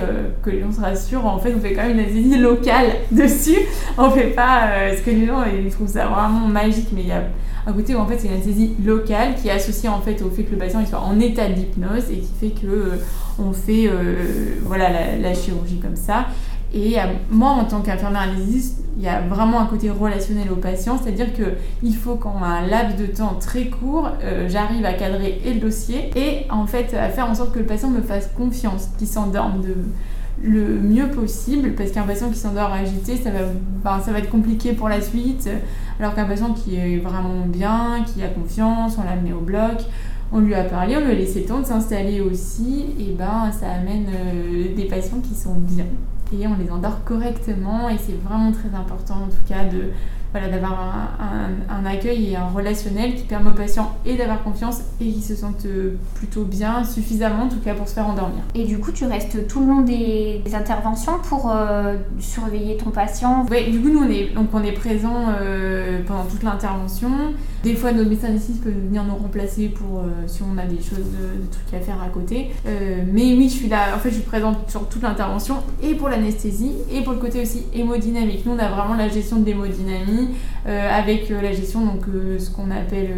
que 0.44 0.50
les 0.50 0.60
gens 0.60 0.74
se 0.74 0.82
rassurent, 0.82 1.26
en 1.26 1.38
fait 1.38 1.54
on 1.56 1.62
fait 1.62 1.72
quand 1.72 1.84
même 1.84 1.92
une 1.92 2.00
anesthésie 2.00 2.38
locale 2.38 2.96
dessus. 3.12 3.60
On 3.98 4.10
fait 4.10 4.32
pas 4.32 4.94
ce 4.94 5.02
que 5.04 5.12
les 5.12 5.26
gens 5.26 5.46
ils 5.46 5.72
trouvent 5.72 5.88
ça 5.88 6.08
vraiment 6.08 6.48
magique, 6.48 6.90
mais 6.92 7.04
il 7.04 7.08
y 7.08 7.14
a 7.14 7.24
un 7.68 7.74
côté 7.74 7.94
où 7.96 8.00
en 8.00 8.08
fait 8.08 8.18
c'est 8.18 8.28
une 8.28 8.34
anesthésie 8.34 8.76
locale 8.84 9.36
qui 9.36 9.50
est 9.50 9.52
associée 9.52 9.90
en 9.90 10.00
fait 10.00 10.22
au 10.22 10.30
fait 10.30 10.44
que 10.44 10.52
le 10.52 10.58
patient 10.58 10.80
il 10.80 10.88
soit 10.88 11.02
en 11.02 11.20
état 11.20 11.50
d'hypnose 11.50 12.10
et 12.10 12.20
qui 12.20 12.32
fait 12.40 12.50
que 12.50 12.66
euh, 12.66 12.96
on 13.38 13.52
fait 13.52 13.88
euh, 13.88 14.56
voilà 14.64 15.18
la, 15.18 15.34
chirurgie 15.34 15.80
comme 15.80 15.96
ça. 15.96 16.28
Et 16.74 16.98
moi, 17.32 17.52
en 17.52 17.64
tant 17.64 17.80
qu'infirmière 17.80 18.24
anesthésiste, 18.24 18.84
il 18.98 19.04
y 19.04 19.08
a 19.08 19.22
vraiment 19.22 19.62
un 19.62 19.68
côté 19.68 19.90
relationnel 19.90 20.52
au 20.52 20.58
patient, 20.58 21.00
c'est-à-dire 21.02 21.28
qu'il 21.34 21.96
faut 21.96 22.16
qu'en 22.16 22.44
un 22.44 22.68
laps 22.68 22.98
de 22.98 23.06
temps 23.06 23.38
très 23.40 23.68
court, 23.68 24.10
euh, 24.22 24.50
j'arrive 24.50 24.84
à 24.86 24.92
cadrer 24.94 25.40
et 25.46 25.54
le 25.54 25.62
dossier 25.62 26.10
et 26.16 26.46
en 26.52 26.68
fait 26.68 26.94
à 26.94 27.08
faire 27.08 27.30
en 27.30 27.36
sorte 27.36 27.54
que 27.54 27.60
le 27.60 27.66
patient 27.66 27.90
me 27.90 28.02
fasse 28.02 28.30
confiance, 28.36 28.90
qu'il 28.98 29.08
s'endorme 29.08 29.62
le 30.42 30.62
mieux 30.82 31.08
possible, 31.08 31.74
parce 31.74 31.92
qu'un 31.92 32.04
patient 32.04 32.30
qui 32.30 32.38
s'endort 32.38 32.72
agité, 32.72 33.16
ça 33.16 33.32
va, 33.32 33.40
ben, 33.84 34.00
ça 34.04 34.12
va 34.12 34.20
être 34.20 34.30
compliqué 34.30 34.74
pour 34.74 34.90
la 34.90 35.02
suite, 35.02 35.50
alors 36.00 36.14
qu'un 36.14 36.26
patient 36.26 36.54
qui 36.54 36.76
est 36.76 36.98
vraiment 36.98 37.46
bien, 37.46 38.04
qui 38.06 38.24
a 38.24 38.28
confiance, 38.28 38.98
on 39.00 39.04
l'a 39.04 39.12
amené 39.12 39.34
au 39.34 39.42
bloc, 39.42 39.84
on 40.32 40.40
lui 40.40 40.54
a 40.54 40.64
parlé, 40.64 40.98
on 40.98 41.02
lui 41.02 41.12
a 41.12 41.16
laissé 41.16 41.42
le 41.42 41.46
temps 41.46 41.60
de 41.60 41.66
s'installer 41.66 42.22
aussi, 42.22 42.86
et 43.00 43.14
ben 43.14 43.52
ça 43.52 43.72
amène 43.72 44.08
euh, 44.14 44.76
des 44.76 44.86
patients 44.86 45.20
qui 45.20 45.36
sont 45.36 45.56
bien. 45.56 45.86
Et 46.34 46.46
on 46.46 46.56
les 46.62 46.70
endort 46.70 47.04
correctement 47.06 47.88
et 47.90 47.98
c'est 47.98 48.20
vraiment 48.22 48.52
très 48.52 48.78
important 48.78 49.16
en 49.16 49.28
tout 49.28 49.48
cas 49.48 49.64
de 49.64 49.92
voilà, 50.32 50.50
d'avoir 50.50 51.18
un, 51.70 51.86
accueil 51.86 52.32
et 52.32 52.36
un 52.36 52.48
relationnel 52.48 53.16
qui 53.16 53.24
permet 53.24 53.50
aux 53.50 53.54
patients 53.54 53.96
et 54.06 54.18
d'avoir 54.18 54.44
confiance 54.44 54.82
et 55.00 55.10
qui 55.10 55.22
se 55.22 55.36
sentent 55.36 55.66
euh, 55.66 55.96
plutôt 56.16 56.44
bien, 56.44 56.84
suffisamment 56.84 57.44
en 57.44 57.50
tout 57.50 57.60
cas 57.64 57.74
pour 57.74 57.88
se 57.88 57.94
faire 57.94 58.08
endormir. 58.08 58.42
Et 58.56 58.66
du 58.66 58.78
coup, 58.80 58.92
tu 58.92 59.06
restes 59.06 59.48
tout 59.48 59.62
le 59.62 59.68
long 59.68 59.82
des, 59.82 60.42
interventions 60.54 61.20
pour 61.30 61.52
euh, 61.52 61.96
surveiller 62.20 62.78
ton 62.78 62.90
patient? 62.90 63.46
Oui, 63.50 63.72
du 63.72 63.80
coup, 63.80 63.90
nous 63.90 64.00
on 64.00 64.10
est, 64.10 64.34
donc 64.34 64.50
on 64.54 64.64
est 64.64 64.72
présent 64.72 65.26
euh, 65.40 66.00
pendant 66.06 66.24
toute 66.24 66.44
l'intervention. 66.44 67.10
Des 67.68 67.76
fois, 67.76 67.92
nos 67.92 68.06
médecins 68.06 68.30
anesthésistes 68.30 68.64
peuvent 68.64 68.74
venir 68.74 69.04
nous 69.04 69.16
remplacer 69.16 69.68
pour 69.68 70.02
si 70.26 70.42
on 70.42 70.58
a 70.58 70.66
des 70.66 70.78
choses, 70.78 71.00
de, 71.00 71.52
trucs 71.52 71.74
à 71.74 71.84
faire 71.84 72.02
à 72.02 72.08
côté. 72.08 72.52
mais 72.66 73.34
oui, 73.34 73.50
je 73.50 73.56
suis 73.56 73.68
là, 73.68 73.94
en 73.94 74.00
fait, 74.00 74.08
je 74.08 74.16
suis 74.16 74.24
présente 74.24 74.70
sur 74.70 74.88
toute 74.88 75.02
l'intervention 75.02 75.56
et 75.84 75.94
pour 75.96 76.08
l'anesthésie 76.08 76.72
et 76.90 77.02
pour 77.02 77.12
le 77.12 77.20
côté 77.20 77.42
aussi 77.42 77.66
hémodynamique. 77.74 78.46
Nous, 78.46 78.54
on 78.54 78.60
a 78.60 78.70
vraiment 78.70 78.96
la 78.96 79.10
gestion 79.10 79.40
de 79.40 79.46
l'hémodynamie 79.46 80.30
euh, 80.66 80.90
avec 80.90 81.30
euh, 81.30 81.42
la 81.42 81.52
gestion, 81.52 81.86
donc 81.86 82.04
euh, 82.08 82.40
ce 82.40 82.50
qu'on 82.50 82.72
appelle 82.72 83.10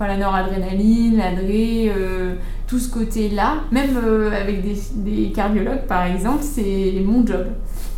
la 0.00 0.16
noradrénaline, 0.16 1.16
l'adré, 1.16 1.92
tout 2.66 2.80
ce 2.80 2.90
côté-là. 2.90 3.58
Même 3.70 3.96
avec 4.34 4.64
des, 5.04 5.30
cardiologues, 5.30 5.86
par 5.86 6.06
exemple, 6.06 6.42
c'est 6.42 6.92
mon 7.04 7.24
job. 7.24 7.46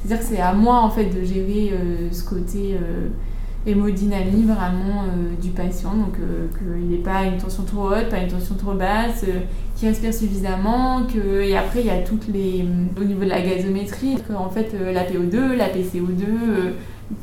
C'est-à-dire 0.04 0.18
que 0.18 0.34
c'est 0.34 0.40
à 0.42 0.52
moi, 0.52 0.82
en 0.82 0.90
fait, 0.90 1.06
de 1.06 1.24
gérer 1.24 1.72
ce 2.10 2.22
côté 2.22 2.76
hémodynamie 3.66 4.42
vraiment 4.42 5.04
du 5.40 5.50
patient, 5.50 5.94
donc 5.94 6.16
qu'il 6.16 6.88
n'ait 6.88 7.02
pas 7.02 7.24
une 7.24 7.38
tension 7.38 7.62
trop 7.62 7.88
haute, 7.88 8.08
pas 8.10 8.18
une 8.18 8.28
tension 8.28 8.54
trop 8.56 8.74
basse, 8.74 9.24
qu'il 9.76 9.88
respire 9.88 10.12
suffisamment, 10.12 11.04
que... 11.04 11.40
et 11.40 11.56
après 11.56 11.80
il 11.80 11.86
y 11.86 11.90
a 11.90 12.02
toutes 12.02 12.28
les... 12.28 12.66
au 13.00 13.04
niveau 13.04 13.24
de 13.24 13.30
la 13.30 13.40
gazométrie, 13.40 14.16
en 14.36 14.50
fait 14.50 14.74
la 14.92 15.04
PO2, 15.04 15.56
la 15.56 15.68
PCO2, 15.68 16.74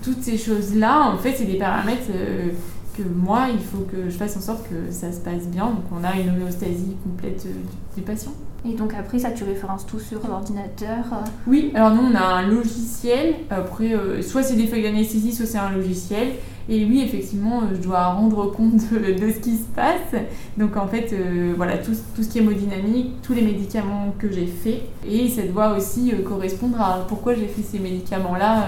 toutes 0.04 0.22
ces 0.22 0.38
choses-là, 0.38 1.12
en 1.14 1.18
fait, 1.18 1.34
c'est 1.36 1.46
des 1.46 1.58
paramètres 1.58 2.10
euh, 2.14 2.50
que 2.98 3.04
moi, 3.04 3.48
il 3.52 3.60
faut 3.60 3.86
que 3.92 4.10
je 4.10 4.16
fasse 4.16 4.38
en 4.38 4.42
sorte 4.42 4.68
que 4.68 4.92
ça 4.92 5.12
se 5.12 5.20
passe 5.20 5.48
bien. 5.48 5.66
Donc, 5.66 5.86
on 5.92 6.04
a 6.04 6.20
une 6.20 6.30
homéostasie 6.30 6.96
complète 7.04 7.46
euh, 7.46 7.96
du 7.96 8.02
patient. 8.02 8.34
Et 8.64 8.74
donc 8.74 8.94
après 8.94 9.20
ça, 9.20 9.32
tu 9.32 9.44
références 9.44 9.86
tout 9.86 10.00
sur 10.00 10.20
l'ordinateur 10.28 11.06
euh 11.12 11.26
Oui, 11.48 11.72
alors 11.74 11.96
nous 11.96 12.04
on 12.12 12.16
a 12.16 12.24
un 12.24 12.48
logiciel. 12.48 13.36
Après, 13.50 13.94
soit 14.22 14.44
c'est 14.44 14.56
des 14.56 14.68
feuilles 14.68 14.84
d'anesthésie, 14.84 15.34
soit 15.34 15.48
c'est 15.48 15.58
un 15.58 15.72
logiciel. 15.72 16.34
Et 16.70 16.86
oui, 16.86 17.02
effectivement, 17.02 17.64
je 17.74 17.82
dois 17.82 18.06
rendre 18.06 18.52
compte 18.52 18.92
de, 18.94 19.32
ce 19.32 19.40
qui 19.40 19.58
se 19.58 19.66
passe. 19.76 20.22
Donc 20.58 20.78
en 20.78 20.88
fait, 20.88 21.14
voilà, 21.58 21.80
tout, 21.80 21.94
tout, 22.16 22.22
ce 22.22 22.30
qui 22.30 22.38
est 22.38 22.42
hémodynamique, 22.42 23.14
tous 23.24 23.34
les 23.34 23.42
médicaments 23.42 24.14
que 24.20 24.32
j'ai 24.32 24.46
faits. 24.46 24.84
Et 25.10 25.28
ça 25.28 25.42
doit 25.42 25.76
aussi 25.76 26.14
correspondre 26.24 26.80
à 26.80 27.06
pourquoi 27.08 27.34
j'ai 27.34 27.48
fait 27.48 27.64
ces 27.64 27.80
médicaments-là 27.80 28.68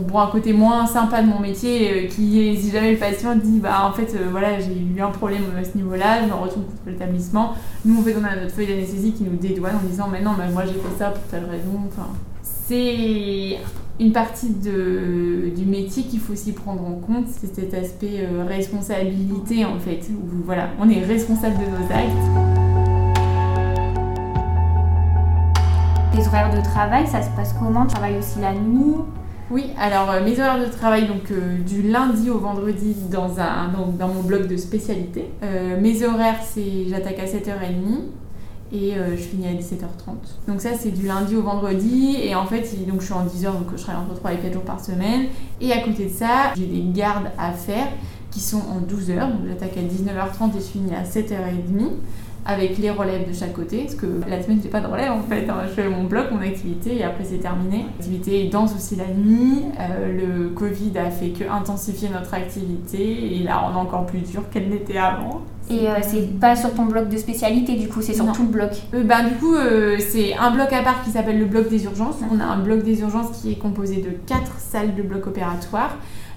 pour 0.00 0.20
un 0.20 0.28
côté 0.28 0.52
moins 0.52 0.86
sympa 0.86 1.22
de 1.22 1.26
mon 1.28 1.40
métier, 1.40 1.90
euh, 1.90 2.08
qui 2.08 2.40
est 2.40 2.56
si 2.56 2.70
jamais 2.70 2.92
le 2.92 2.98
patient 2.98 3.36
dit 3.36 3.60
bah 3.60 3.88
en 3.88 3.92
fait 3.92 4.14
euh, 4.14 4.28
voilà 4.30 4.58
j'ai 4.60 4.76
eu 4.76 5.00
un 5.00 5.10
problème 5.10 5.42
à 5.58 5.64
ce 5.64 5.76
niveau-là, 5.76 6.22
je 6.22 6.28
me 6.28 6.34
retourne 6.34 6.64
contre 6.64 6.82
l'établissement, 6.86 7.54
nous 7.84 7.98
on 7.98 8.02
fait 8.02 8.12
donner 8.12 8.28
notre 8.40 8.54
feuille 8.54 8.66
d'anesthésie 8.66 9.12
qui 9.12 9.24
nous 9.24 9.36
dédouane 9.36 9.76
en 9.76 9.86
disant 9.88 10.08
mais 10.10 10.20
non 10.20 10.32
mais 10.38 10.50
moi 10.50 10.64
j'ai 10.64 10.74
fait 10.74 10.98
ça 10.98 11.10
pour 11.10 11.22
telle 11.24 11.44
raison. 11.44 11.80
Enfin, 11.88 12.08
c'est 12.42 13.58
une 13.98 14.12
partie 14.12 14.50
de, 14.50 15.50
du 15.56 15.64
métier 15.64 16.02
qu'il 16.02 16.20
faut 16.20 16.32
aussi 16.34 16.52
prendre 16.52 16.84
en 16.84 16.94
compte, 16.94 17.28
c'est 17.28 17.54
cet 17.54 17.72
aspect 17.72 18.20
euh, 18.20 18.44
responsabilité 18.46 19.64
en 19.64 19.78
fait, 19.78 20.00
où 20.10 20.44
voilà, 20.44 20.68
on 20.80 20.88
est 20.90 21.02
responsable 21.04 21.56
de 21.56 21.64
nos 21.64 21.84
actes. 21.92 22.56
Les 26.14 26.26
horaires 26.26 26.54
de 26.54 26.62
travail, 26.62 27.06
ça 27.06 27.22
se 27.22 27.30
passe 27.30 27.54
comment? 27.58 27.86
Tu 27.86 27.94
travailles 27.94 28.18
aussi 28.18 28.40
la 28.40 28.52
nuit? 28.52 28.96
Oui, 29.50 29.66
alors 29.78 30.10
euh, 30.10 30.24
mes 30.24 30.32
horaires 30.40 30.58
de 30.58 30.70
travail, 30.70 31.06
donc 31.06 31.30
euh, 31.30 31.58
du 31.58 31.82
lundi 31.82 32.30
au 32.30 32.38
vendredi 32.38 32.96
dans, 33.10 33.28
mon 33.28 34.22
blog 34.22 34.48
de 34.48 34.56
spécialité. 34.56 35.30
Euh, 35.44 35.80
mes 35.80 36.04
horaires, 36.04 36.40
c'est 36.42 36.88
j'attaque 36.88 37.20
à 37.20 37.26
7h30 37.26 38.02
et 38.72 38.94
je 39.12 39.22
finis 39.22 39.46
à 39.46 39.52
17h30. 39.52 40.48
Donc 40.48 40.60
ça, 40.60 40.70
c'est 40.76 40.90
du 40.90 41.06
lundi 41.06 41.36
au 41.36 41.42
vendredi 41.42 42.16
et 42.20 42.34
en 42.34 42.46
fait, 42.46 42.68
donc 42.88 43.00
je 43.00 43.04
suis 43.04 43.14
en 43.14 43.24
10h, 43.24 43.52
donc 43.52 43.68
je 43.76 43.80
travaille 43.80 44.02
entre 44.02 44.16
3 44.16 44.32
et 44.32 44.38
4 44.38 44.52
jours 44.52 44.62
par 44.62 44.84
semaine. 44.84 45.26
Et 45.60 45.72
à 45.72 45.78
côté 45.82 46.06
de 46.06 46.10
ça, 46.10 46.52
j'ai 46.56 46.66
des 46.66 46.82
gardes 46.92 47.30
à 47.38 47.52
faire 47.52 47.86
qui 48.32 48.40
sont 48.40 48.58
en 48.58 48.80
12h, 48.80 49.20
donc 49.20 49.46
j'attaque 49.48 49.76
à 49.76 49.82
19h30 49.82 50.56
et 50.56 50.60
je 50.60 50.64
finis 50.64 50.94
à 50.96 51.04
7h30 51.04 51.90
avec 52.46 52.78
les 52.78 52.90
relèves 52.90 53.28
de 53.28 53.34
chaque 53.34 53.52
côté, 53.52 53.78
parce 53.78 53.96
que 53.96 54.06
la 54.28 54.42
semaine 54.42 54.60
j'ai 54.62 54.68
pas 54.68 54.80
de 54.80 54.86
relève 54.86 55.10
en 55.10 55.22
fait, 55.22 55.48
hein. 55.48 55.62
je 55.66 55.72
fais 55.72 55.88
mon 55.88 56.04
bloc, 56.04 56.30
mon 56.30 56.40
activité 56.40 56.96
et 56.96 57.02
après 57.02 57.24
c'est 57.24 57.38
terminé. 57.38 57.86
L'activité 57.98 58.48
danse 58.48 58.74
aussi 58.74 58.94
la 58.96 59.08
nuit, 59.08 59.64
euh, 59.80 60.12
le 60.12 60.48
Covid 60.50 60.92
a 60.96 61.10
fait 61.10 61.30
que 61.30 61.44
intensifier 61.50 62.08
notre 62.08 62.34
activité 62.34 63.36
et 63.36 63.42
la 63.42 63.56
rendre 63.56 63.78
encore 63.78 64.06
plus 64.06 64.20
dure 64.20 64.48
qu'elle 64.50 64.68
n'était 64.68 64.98
avant. 64.98 65.42
Et 65.68 65.88
euh, 65.88 65.94
c'est 66.02 66.38
pas 66.38 66.54
sur 66.54 66.72
ton 66.72 66.84
bloc 66.84 67.08
de 67.08 67.16
spécialité 67.16 67.74
du 67.74 67.88
coup, 67.88 68.00
c'est 68.00 68.14
sur 68.14 68.30
tout 68.30 68.42
le 68.42 68.48
bloc 68.48 68.70
euh, 68.94 69.02
ben, 69.02 69.24
Du 69.24 69.34
coup, 69.34 69.56
c'est 69.98 70.36
un 70.36 70.52
bloc 70.52 70.72
à 70.72 70.82
part 70.82 71.02
qui 71.02 71.10
s'appelle 71.10 71.40
le 71.40 71.46
bloc 71.46 71.68
des 71.68 71.84
urgences. 71.84 72.16
On 72.32 72.38
a 72.38 72.44
un 72.44 72.58
bloc 72.58 72.84
des 72.84 73.00
urgences 73.00 73.40
qui 73.40 73.52
est 73.52 73.58
composé 73.58 73.96
de 73.96 74.10
quatre 74.26 74.60
salles 74.60 74.94
de 74.94 75.02
bloc 75.02 75.26
opératoire. 75.26 75.96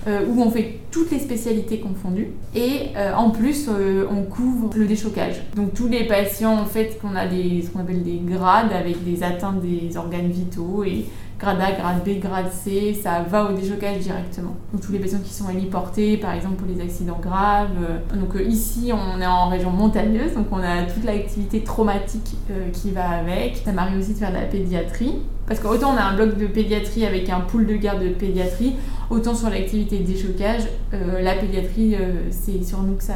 Euh, 0.10 0.26
où 0.28 0.42
on 0.42 0.50
fait 0.50 0.80
toutes 0.90 1.12
les 1.12 1.20
spécialités 1.20 1.80
confondues. 1.80 2.30
Et 2.56 2.88
euh, 2.96 3.14
en 3.14 3.30
plus, 3.30 3.68
euh, 3.70 4.08
on 4.10 4.24
couvre 4.24 4.72
le 4.76 4.86
déchocage. 4.86 5.36
Donc 5.56 5.76
tous 5.76 5.88
les 5.88 6.06
patients, 6.08 6.58
en 6.58 6.66
fait, 6.66 6.98
qu'on 7.00 7.16
a 7.16 7.28
des, 7.28 7.62
ce 7.62 7.70
qu'on 7.70 7.80
appelle 7.80 8.02
des 8.02 8.20
grades 8.26 8.72
avec 8.72 9.04
des 9.04 9.22
atteintes 9.22 9.62
des 9.62 9.98
organes 9.98 10.30
vitaux 10.30 10.84
et 10.84 11.06
grade 11.40 11.62
A, 11.62 11.72
grade 11.72 12.04
B, 12.04 12.20
grade 12.20 12.52
C, 12.52 13.00
ça 13.02 13.22
va 13.22 13.46
au 13.46 13.54
déchocage 13.54 14.00
directement. 14.00 14.56
Donc 14.74 14.82
tous 14.82 14.92
les 14.92 15.00
patients 15.00 15.20
qui 15.24 15.34
sont 15.34 15.50
héliportés, 15.50 16.18
par 16.18 16.34
exemple 16.34 16.56
pour 16.56 16.68
les 16.68 16.82
accidents 16.82 17.20
graves. 17.22 17.70
Donc 18.14 18.36
ici, 18.46 18.92
on 18.94 19.22
est 19.22 19.26
en 19.26 19.48
région 19.48 19.72
montagneuse, 19.72 20.34
donc 20.34 20.48
on 20.52 20.60
a 20.60 20.84
toute 20.84 21.06
l'activité 21.06 21.64
traumatique 21.64 22.36
qui 22.74 22.92
va 22.92 23.10
avec. 23.10 23.62
Ça 23.64 23.72
m'arrive 23.72 24.00
aussi 24.00 24.14
de 24.14 24.18
faire 24.20 24.32
de 24.32 24.36
la 24.36 24.42
pédiatrie. 24.44 25.16
Parce 25.50 25.62
qu'autant 25.62 25.94
on 25.96 25.98
a 25.98 26.04
un 26.04 26.16
bloc 26.16 26.38
de 26.38 26.46
pédiatrie 26.46 27.08
avec 27.08 27.28
un 27.30 27.40
pool 27.40 27.66
de 27.66 27.74
garde 27.74 28.04
de 28.04 28.10
pédiatrie, 28.10 28.76
autant 29.10 29.34
sur 29.34 29.50
l'activité 29.50 29.98
déchocage, 29.98 30.62
euh, 30.94 31.22
la 31.22 31.34
pédiatrie, 31.34 31.96
euh, 31.96 32.30
c'est 32.30 32.64
sur 32.64 32.84
nous 32.84 32.94
que 32.94 33.04
ça, 33.04 33.14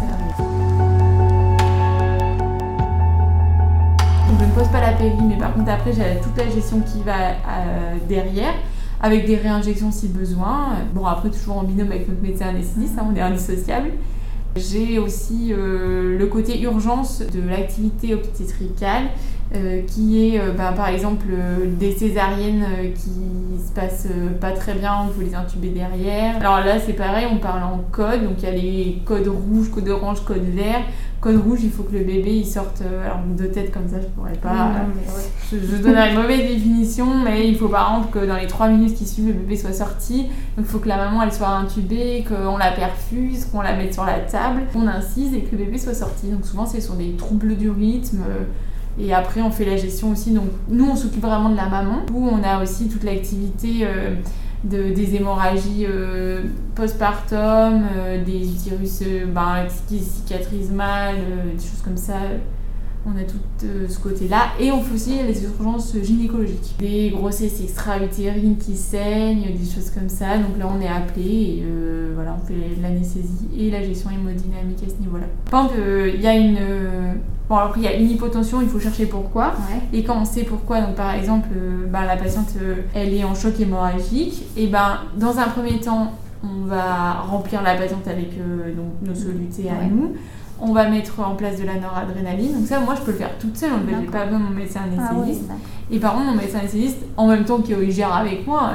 arrive. 0.00 0.61
Ne 4.52 4.58
pose 4.58 4.68
pas 4.68 4.80
la 4.80 4.92
péri, 4.92 5.16
mais 5.26 5.36
par 5.36 5.54
contre 5.54 5.70
après 5.70 5.92
j'ai 5.92 6.20
toute 6.22 6.36
la 6.36 6.50
gestion 6.50 6.80
qui 6.80 7.02
va 7.02 7.30
euh, 7.30 7.96
derrière 8.08 8.54
avec 9.00 9.26
des 9.26 9.36
réinjections 9.36 9.90
si 9.90 10.08
besoin. 10.08 10.76
Bon, 10.94 11.06
après, 11.06 11.28
toujours 11.28 11.58
en 11.58 11.64
binôme 11.64 11.90
avec 11.90 12.08
notre 12.08 12.22
médecin 12.22 12.48
anesthésiste, 12.50 12.94
hein, 12.98 13.06
on 13.10 13.16
est 13.16 13.20
indissociable. 13.20 13.90
J'ai 14.54 15.00
aussi 15.00 15.52
le 15.56 16.24
côté 16.26 16.60
urgence 16.60 17.20
de 17.20 17.48
l'activité 17.48 18.14
obstétricale 18.14 19.04
euh, 19.54 19.82
qui 19.86 20.34
est 20.34 20.40
euh, 20.40 20.52
bah, 20.56 20.72
par 20.74 20.88
exemple 20.88 21.26
euh, 21.30 21.66
des 21.66 21.92
césariennes 21.92 22.64
qui 22.94 23.62
se 23.62 23.70
passent 23.72 24.08
pas 24.40 24.52
très 24.52 24.72
bien, 24.72 25.06
il 25.06 25.12
faut 25.12 25.20
les 25.20 25.34
intuber 25.34 25.68
derrière. 25.68 26.36
Alors 26.36 26.60
là 26.60 26.78
c'est 26.78 26.94
pareil, 26.94 27.26
on 27.30 27.36
parle 27.36 27.62
en 27.62 27.84
code, 27.90 28.24
donc 28.24 28.36
il 28.38 28.44
y 28.44 28.46
a 28.46 28.52
les 28.52 29.02
codes 29.04 29.28
rouges, 29.28 29.70
code 29.70 29.88
orange, 29.90 30.24
code 30.24 30.44
vert. 30.54 30.80
Code 31.20 31.40
rouge, 31.40 31.60
il 31.62 31.70
faut 31.70 31.82
que 31.82 31.92
le 31.92 32.02
bébé 32.02 32.34
il 32.34 32.46
sorte. 32.46 32.82
alors 33.04 33.18
de 33.38 33.44
tête 33.44 33.70
comme 33.70 33.86
ça, 33.88 34.00
je 34.00 34.06
pourrais 34.06 34.32
pas. 34.32 34.70
je, 35.52 35.58
je, 35.58 35.82
donnerais 35.82 36.12
une 36.12 36.20
mauvaise 36.20 36.48
définition, 36.50 37.06
mais 37.22 37.46
il 37.46 37.56
faut 37.56 37.68
par 37.68 37.92
exemple 37.92 38.18
que 38.18 38.26
dans 38.26 38.36
les 38.36 38.46
3 38.46 38.68
minutes 38.68 38.94
qui 38.94 39.06
suivent, 39.06 39.28
le 39.28 39.34
bébé 39.34 39.56
soit 39.56 39.74
sorti. 39.74 40.22
Donc 40.56 40.64
il 40.64 40.64
faut 40.64 40.78
que 40.78 40.88
la 40.88 40.96
maman 40.96 41.22
elle 41.22 41.32
soit 41.32 41.48
intubée, 41.50 42.24
qu'on 42.26 42.56
la 42.56 42.72
perfuse, 42.72 43.44
qu'on 43.44 43.60
la 43.60 43.76
mette 43.76 43.92
sur 43.92 44.04
la 44.04 44.18
table, 44.18 44.62
qu'on 44.72 44.88
incise 44.88 45.34
et 45.34 45.42
que 45.42 45.52
le 45.52 45.64
bébé 45.64 45.76
soit 45.76 45.94
sorti. 45.94 46.28
Donc 46.28 46.46
souvent 46.46 46.64
ce 46.64 46.80
sont 46.80 46.94
des 46.94 47.12
troubles 47.16 47.54
du 47.56 47.70
rythme. 47.70 48.24
Et 48.98 49.12
après, 49.12 49.40
on 49.40 49.50
fait 49.50 49.64
la 49.64 49.76
gestion 49.76 50.10
aussi. 50.10 50.32
Donc, 50.32 50.48
nous, 50.68 50.90
on 50.90 50.96
s'occupe 50.96 51.22
vraiment 51.22 51.48
de 51.48 51.56
la 51.56 51.66
maman. 51.66 52.04
Où 52.12 52.28
on 52.28 52.42
a 52.42 52.62
aussi 52.62 52.88
toute 52.88 53.04
l'activité 53.04 53.80
euh, 53.82 54.14
de, 54.64 54.94
des 54.94 55.16
hémorragies 55.16 55.86
euh, 55.88 56.42
postpartum, 56.74 57.84
euh, 57.96 58.22
des 58.24 58.52
utérus 58.52 59.02
ben, 59.28 59.66
qui 59.88 59.98
cicatrisent 60.00 60.72
mal, 60.72 61.16
des 61.56 61.62
choses 61.62 61.82
comme 61.82 61.96
ça. 61.96 62.16
On 63.04 63.18
a 63.18 63.24
tout 63.24 63.36
euh, 63.64 63.88
ce 63.88 63.98
côté-là. 63.98 64.52
Et 64.60 64.70
on 64.70 64.80
fait 64.80 64.94
aussi 64.94 65.18
les 65.26 65.44
urgences 65.44 65.94
gynécologiques. 66.02 66.76
Des 66.78 67.10
grossesses 67.10 67.60
extra-utérines 67.60 68.56
qui 68.56 68.76
saignent, 68.76 69.42
des 69.42 69.70
choses 69.70 69.90
comme 69.90 70.08
ça. 70.08 70.38
Donc 70.38 70.56
là, 70.58 70.68
on 70.72 70.80
est 70.80 70.88
appelé 70.88 71.24
et 71.24 71.64
euh, 71.66 72.12
voilà, 72.14 72.36
on 72.40 72.46
fait 72.46 72.54
l'anesthésie 72.80 73.48
et 73.58 73.70
la 73.70 73.82
gestion 73.82 74.10
hémodynamique 74.10 74.84
à 74.86 74.88
ce 74.88 75.00
niveau-là. 75.00 75.26
Par 75.50 75.64
exemple, 75.64 75.80
il 76.14 76.20
y 76.20 76.26
a 76.28 76.36
une. 76.36 76.58
Bon, 77.48 77.56
après, 77.56 77.80
il 77.80 77.84
y 77.84 77.88
a 77.88 77.96
une 77.96 78.08
hypotension, 78.08 78.62
il 78.62 78.68
faut 78.68 78.78
chercher 78.78 79.06
pourquoi. 79.06 79.52
Et 79.92 80.04
quand 80.04 80.20
on 80.20 80.24
sait 80.24 80.44
pourquoi, 80.44 80.80
donc 80.80 80.94
par 80.94 81.12
exemple, 81.14 81.48
bah, 81.90 82.06
la 82.06 82.16
patiente, 82.16 82.54
elle 82.94 83.12
est 83.12 83.24
en 83.24 83.34
choc 83.34 83.58
hémorragique, 83.60 84.44
et 84.56 84.68
ben 84.68 85.00
dans 85.18 85.38
un 85.38 85.48
premier 85.48 85.80
temps, 85.80 86.12
on 86.44 86.66
va 86.66 87.14
remplir 87.14 87.62
la 87.62 87.74
patiente 87.74 88.06
avec 88.06 88.30
donc, 88.38 88.92
nos 89.02 89.14
solutés 89.14 89.68
à 89.68 89.84
nous 89.86 90.14
on 90.62 90.72
va 90.72 90.88
mettre 90.88 91.18
en 91.20 91.34
place 91.34 91.60
de 91.60 91.66
la 91.66 91.74
noradrénaline. 91.74 92.54
Donc 92.54 92.66
ça, 92.66 92.78
moi, 92.80 92.94
je 92.94 93.02
peux 93.02 93.10
le 93.10 93.18
faire 93.18 93.36
toute 93.38 93.56
seule. 93.56 93.72
En 93.72 93.78
fait, 93.78 93.96
j'ai 94.00 94.06
pas 94.06 94.24
besoin 94.24 94.38
de 94.38 94.44
mon 94.44 94.50
médecin 94.50 94.80
ah 94.84 95.10
anesthésiste. 95.10 95.50
et 95.90 95.98
par 95.98 96.14
contre, 96.14 96.26
mon 96.26 96.36
médecin 96.36 96.60
anesthésiste, 96.60 96.98
en 97.16 97.26
même 97.26 97.44
temps 97.44 97.58
qu'il 97.58 97.90
gère 97.90 98.14
avec 98.14 98.46
moi, 98.46 98.74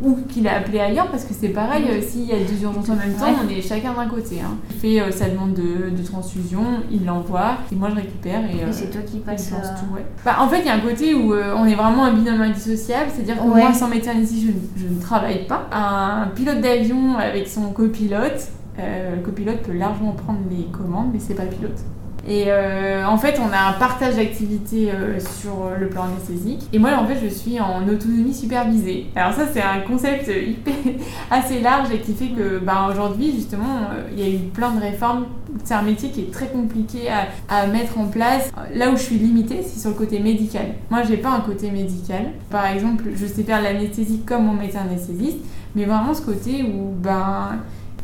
ou 0.00 0.16
qu'il 0.28 0.46
a 0.46 0.58
appelé 0.58 0.78
ailleurs, 0.78 1.08
parce 1.08 1.24
que 1.24 1.34
c'est 1.34 1.48
pareil, 1.48 1.84
euh, 1.88 2.00
s'il 2.00 2.24
y 2.24 2.32
a 2.32 2.38
deux 2.38 2.62
urgences 2.62 2.88
en 2.88 2.96
même 2.96 3.14
temps, 3.14 3.34
on 3.44 3.48
est 3.48 3.60
chacun 3.60 3.92
d'un 3.94 4.06
côté. 4.06 4.40
Hein. 4.40 4.56
Il 4.70 4.76
fait 4.76 5.00
euh, 5.00 5.10
sa 5.10 5.28
demande 5.28 5.54
de, 5.54 6.02
transfusion, 6.04 6.62
il 6.90 7.04
l'envoie, 7.04 7.58
et 7.70 7.74
moi 7.74 7.88
je 7.90 7.96
récupère. 7.96 8.40
Et, 8.44 8.72
c'est 8.72 8.90
toi 8.90 9.00
qui 9.02 9.18
passes 9.18 9.48
tout. 9.50 10.02
Bah, 10.24 10.36
en 10.40 10.48
fait, 10.48 10.60
il 10.60 10.66
y 10.66 10.70
a 10.70 10.74
un 10.74 10.80
côté 10.80 11.14
où 11.14 11.34
on 11.34 11.64
est 11.66 11.74
vraiment 11.74 12.04
un 12.04 12.12
binôme 12.12 12.40
indissociable, 12.42 13.10
c'est-à-dire 13.12 13.42
que 13.42 13.46
moi, 13.48 13.72
sans 13.72 13.88
médecin 13.88 14.12
anesthésiste, 14.12 14.54
je, 14.76 14.82
je 14.84 14.88
ne 14.88 15.00
travaille 15.00 15.46
pas. 15.46 15.68
Un 15.72 16.28
pilote 16.34 16.60
d'avion 16.60 17.16
avec 17.16 17.48
son 17.48 17.70
copilote, 17.70 18.48
euh, 18.78 19.16
le 19.16 19.22
copilote 19.22 19.62
peut 19.62 19.72
largement 19.72 20.12
prendre 20.12 20.40
les 20.50 20.64
commandes, 20.64 21.10
mais 21.12 21.18
c'est 21.18 21.34
pas 21.34 21.44
le 21.44 21.50
pilote. 21.50 21.78
Et 22.26 22.44
euh, 22.46 23.04
en 23.04 23.18
fait, 23.18 23.40
on 23.40 23.52
a 23.52 23.70
un 23.70 23.72
partage 23.72 24.14
d'activités 24.14 24.92
euh, 24.92 25.18
sur 25.18 25.70
le 25.78 25.88
plan 25.88 26.04
anesthésique. 26.04 26.60
Et 26.72 26.78
moi, 26.78 26.90
en 26.96 27.04
fait, 27.04 27.18
je 27.20 27.28
suis 27.28 27.58
en 27.58 27.86
autonomie 27.88 28.32
supervisée. 28.32 29.06
Alors 29.16 29.32
ça, 29.32 29.48
c'est 29.52 29.60
un 29.60 29.80
concept 29.80 30.28
hyper, 30.28 30.72
assez 31.32 31.60
large 31.60 31.90
et 31.92 31.98
qui 31.98 32.14
fait 32.14 32.28
que 32.28 32.60
bah, 32.60 32.88
aujourd'hui, 32.88 33.32
justement, 33.32 33.88
il 34.16 34.20
y 34.20 34.22
a 34.22 34.30
eu 34.32 34.38
plein 34.38 34.70
de 34.70 34.80
réformes. 34.80 35.26
C'est 35.64 35.74
un 35.74 35.82
métier 35.82 36.10
qui 36.10 36.20
est 36.20 36.32
très 36.32 36.46
compliqué 36.46 37.08
à, 37.48 37.66
mettre 37.66 37.98
en 37.98 38.06
place. 38.06 38.52
Là 38.72 38.90
où 38.90 38.96
je 38.96 39.02
suis 39.02 39.18
limitée, 39.18 39.62
c'est 39.62 39.80
sur 39.80 39.90
le 39.90 39.96
côté 39.96 40.20
médical. 40.20 40.66
Moi, 40.90 41.02
j'ai 41.02 41.16
pas 41.16 41.30
un 41.30 41.40
côté 41.40 41.72
médical. 41.72 42.30
Par 42.50 42.66
exemple, 42.66 43.04
je 43.16 43.26
sais 43.26 43.42
faire 43.42 43.60
l'anesthésie 43.60 44.22
comme 44.24 44.46
mon 44.46 44.54
médecin 44.54 44.82
anesthésiste, 44.88 45.38
mais 45.74 45.86
vraiment 45.86 46.14
ce 46.14 46.22
côté 46.22 46.62
où 46.62 46.94
ben 47.02 47.58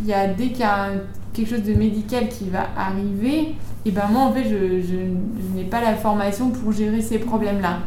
y 0.06 0.12
a 0.12 0.28
dès 0.28 0.48
qu'il 0.48 0.60
y 0.60 0.62
a 0.64 0.90
quelque 1.32 1.50
chose 1.50 1.64
de 1.64 1.74
médical 1.74 2.28
qui 2.28 2.48
va 2.48 2.66
arriver, 2.76 3.54
et 3.84 3.90
ben 3.90 4.06
moi 4.10 4.22
en 4.22 4.32
fait 4.32 4.44
je, 4.44 5.56
n'ai 5.56 5.64
pas 5.64 5.80
la 5.80 5.94
formation 5.94 6.50
pour 6.50 6.72
gérer 6.72 7.00
ces 7.00 7.18
problèmes-là. 7.18 7.80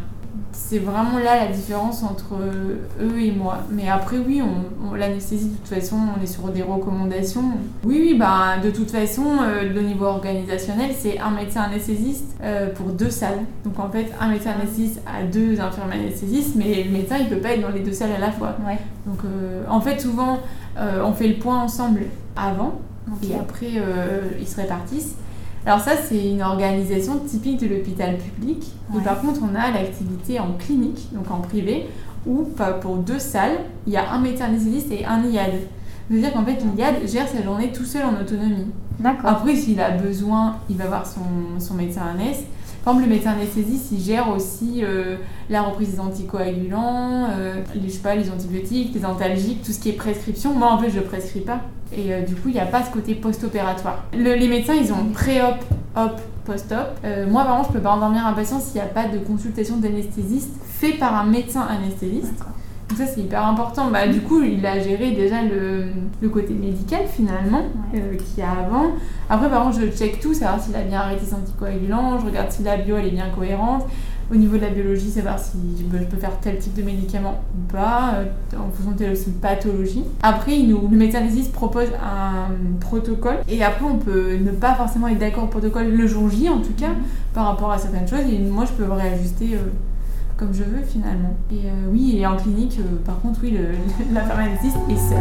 C'est 0.54 0.80
vraiment 0.80 1.18
là 1.20 1.46
la 1.46 1.52
différence 1.52 2.04
entre 2.04 2.36
eux 2.36 3.20
et 3.20 3.32
moi. 3.32 3.60
Mais 3.72 3.90
après 3.90 4.18
oui, 4.18 4.42
on, 4.42 4.94
l'anesthésie 4.94 5.50
de 5.50 5.56
toute 5.56 5.68
façon, 5.68 5.98
on 6.18 6.22
est 6.22 6.28
sur 6.28 6.44
des 6.50 6.62
recommandations. 6.62 7.44
Oui, 7.84 8.00
oui, 8.02 8.18
bah 8.18 8.58
de 8.64 8.70
toute 8.70 8.92
façon, 8.92 9.24
euh, 9.42 9.70
au 9.78 9.82
niveau 9.82 10.06
organisationnel, 10.06 10.92
c'est 10.98 11.20
un 11.20 11.32
médecin 11.32 11.62
anesthésiste 11.62 12.36
euh, 12.44 12.74
pour 12.74 12.88
deux 12.88 13.10
salles. 13.10 13.40
Donc 13.64 13.80
en 13.80 13.90
fait, 13.90 14.12
un 14.20 14.30
médecin 14.30 14.52
anesthésiste 14.52 15.02
a 15.06 15.24
deux 15.24 15.60
infirmiers 15.60 16.06
anesthésistes, 16.06 16.56
mais 16.56 16.84
le 16.84 16.92
médecin 16.92 17.18
il 17.20 17.28
peut 17.28 17.38
pas 17.38 17.54
être 17.54 17.62
dans 17.62 17.70
les 17.70 17.82
deux 17.82 17.94
salles 17.94 18.14
à 18.16 18.20
la 18.20 18.32
fois. 18.32 18.56
Ouais. 18.66 18.78
Donc 19.06 19.20
euh, 19.26 19.64
en 19.70 19.82
fait 19.82 20.00
souvent 20.00 20.40
euh, 20.78 21.04
on 21.04 21.14
fait 21.14 21.28
le 21.28 21.36
point 21.36 21.62
ensemble 21.62 22.02
avant 22.36 22.80
et 23.24 23.36
après 23.36 23.74
euh, 23.78 24.22
ils 24.40 24.48
se 24.48 24.58
répartissent. 24.58 25.16
Alors 25.66 25.80
ça, 25.80 25.92
c'est 25.96 26.32
une 26.32 26.42
organisation 26.42 27.20
typique 27.20 27.60
de 27.60 27.68
l'hôpital 27.68 28.18
public. 28.18 28.64
Et 28.98 29.02
par 29.04 29.22
contre, 29.22 29.42
on 29.44 29.56
a 29.56 29.72
l'activité 29.72 30.40
en 30.40 30.54
clinique, 30.54 31.10
donc 31.14 31.30
en 31.30 31.40
privé, 31.40 31.88
où 32.26 32.48
pour 32.82 32.98
deux 32.98 33.20
salles, 33.20 33.60
il 33.86 33.94
y 33.94 33.98
a 33.98 34.12
un 34.12 34.20
médecin 34.20 34.46
anesthésiste 34.46 34.92
et 34.92 35.06
un 35.06 35.24
IAD. 35.24 35.54
C'est-à-dire 36.10 36.34
qu'en 36.34 36.44
fait, 36.44 36.58
l'IAD 36.76 37.08
gère 37.08 37.28
sa 37.28 37.42
journée 37.42 37.72
tout 37.72 37.86
seul 37.86 38.04
en 38.06 38.20
autonomie. 38.20 38.68
Après, 39.24 39.56
s'il 39.56 39.80
a 39.80 39.92
besoin, 39.92 40.58
il 40.70 40.78
va 40.78 40.86
voir 40.86 41.06
son, 41.06 41.60
son 41.60 41.76
médecin 41.76 42.04
anesthésique. 42.14 42.48
Par 42.84 42.94
exemple, 42.94 43.10
le 43.10 43.16
médecin 43.16 43.32
anesthésiste, 43.32 43.92
il 43.92 44.00
gère 44.00 44.30
aussi 44.30 44.84
euh, 44.84 45.18
la 45.50 45.62
reprise 45.62 45.94
des 45.94 46.00
anticoagulants, 46.00 47.28
euh, 47.30 47.62
les, 47.76 47.90
je 47.90 48.20
les 48.20 48.32
antibiotiques, 48.32 48.96
les 48.96 49.06
antalgiques, 49.06 49.62
tout 49.62 49.72
ce 49.72 49.80
qui 49.80 49.90
est 49.90 49.94
prescription. 49.94 50.54
Moi, 50.56 50.72
en 50.72 50.80
fait, 50.80 50.90
je 50.90 51.00
prescris 51.00 51.42
pas. 51.42 51.62
Et 51.96 52.12
euh, 52.12 52.22
du 52.22 52.34
coup, 52.34 52.48
il 52.50 52.54
n'y 52.54 52.60
a 52.60 52.66
pas 52.66 52.84
ce 52.84 52.90
côté 52.92 53.14
post-opératoire. 53.14 54.06
les 54.14 54.48
médecins, 54.48 54.74
ils 54.74 54.92
ont 54.92 55.06
pré-op, 55.14 55.58
op, 55.96 56.20
post-op. 56.46 56.88
moi, 57.30 57.44
par 57.44 57.58
exemple, 57.58 57.70
je 57.74 57.78
peux 57.78 57.84
pas 57.84 57.92
endormir 57.92 58.26
un 58.26 58.34
patient 58.34 58.60
s'il 58.60 58.76
n'y 58.76 58.82
a 58.82 58.86
pas 58.86 59.06
de 59.06 59.20
consultation 59.20 59.78
d'anesthésiste 59.78 60.54
fait 60.66 60.94
par 60.94 61.16
un 61.16 61.26
médecin 61.26 61.62
anesthésiste. 61.62 62.44
Donc 62.92 63.08
ça, 63.08 63.14
c'est 63.14 63.22
hyper 63.22 63.46
important. 63.48 63.90
Bah, 63.90 64.06
du 64.06 64.20
coup, 64.20 64.42
il 64.44 64.66
a 64.66 64.78
géré 64.78 65.12
déjà 65.12 65.44
le, 65.44 65.86
le 66.22 66.30
côté 66.30 66.54
médical, 66.54 67.04
finalement, 67.10 67.64
euh, 67.96 68.18
qu'il 68.18 68.40
y 68.40 68.42
a 68.42 68.52
avant. 68.52 68.92
Après, 69.30 69.50
par 69.50 69.64
contre, 69.64 69.80
je 69.80 69.98
check 69.98 70.20
tout, 70.20 70.34
savoir 70.34 70.62
s'il 70.62 70.76
a 70.76 70.82
bien 70.82 71.00
arrêté 71.00 71.26
ses 71.26 71.36
anticoagulants, 71.36 72.20
je 72.20 72.26
regarde 72.26 72.52
si 72.52 72.64
la 72.64 72.76
bio, 72.76 72.98
elle 72.98 73.08
est 73.08 73.12
bien 73.12 73.30
cohérente. 73.30 73.88
Au 74.30 74.36
niveau 74.36 74.58
de 74.58 74.62
la 74.62 74.70
biologie, 74.70 75.10
savoir 75.10 75.40
si 75.40 75.58
je 75.78 75.84
peux 75.86 76.18
faire 76.18 76.38
tel 76.42 76.58
type 76.58 76.74
de 76.74 76.84
médicament 76.84 77.42
ou 77.56 77.72
pas, 77.72 78.16
euh, 78.16 78.58
en 78.58 78.70
fonction 78.72 78.92
de 78.92 78.98
telle 78.98 79.12
aussi 79.14 79.30
pathologie. 79.30 80.04
Après, 80.22 80.58
il 80.58 80.68
nous, 80.68 80.90
le 80.90 80.98
médecin 80.98 81.20
anesthésiste 81.20 81.54
propose 81.54 81.88
un 81.94 82.52
protocole 82.82 83.38
et 83.48 83.64
après, 83.64 83.86
on 83.86 83.98
peut 83.98 84.36
ne 84.36 84.52
pas 84.52 84.74
forcément 84.76 85.08
être 85.08 85.20
d'accord 85.20 85.46
au 85.46 85.48
protocole 85.48 85.92
le 85.92 86.08
jour 86.08 86.30
J, 86.30 86.50
en 86.50 86.60
tout 86.60 86.74
cas, 86.78 86.92
par 87.34 87.46
rapport 87.46 87.72
à 87.72 87.78
certaines 87.78 88.08
choses. 88.08 88.30
Et 88.30 88.38
moi, 88.40 88.66
je 88.66 88.72
peux 88.72 88.92
réajuster. 88.92 89.56
Euh, 89.56 89.70
comme 90.42 90.54
je 90.56 90.64
veux 90.64 90.84
finalement. 90.84 91.36
Et 91.52 91.68
euh, 91.68 91.92
oui, 91.92 92.18
et 92.18 92.26
en 92.26 92.36
clinique, 92.36 92.80
euh, 92.80 92.98
par 93.06 93.22
contre, 93.22 93.42
oui, 93.44 93.52
le, 93.52 93.76
la 94.14 94.22
pharmaciste 94.22 94.76
est 94.90 94.96
seule. 94.96 95.18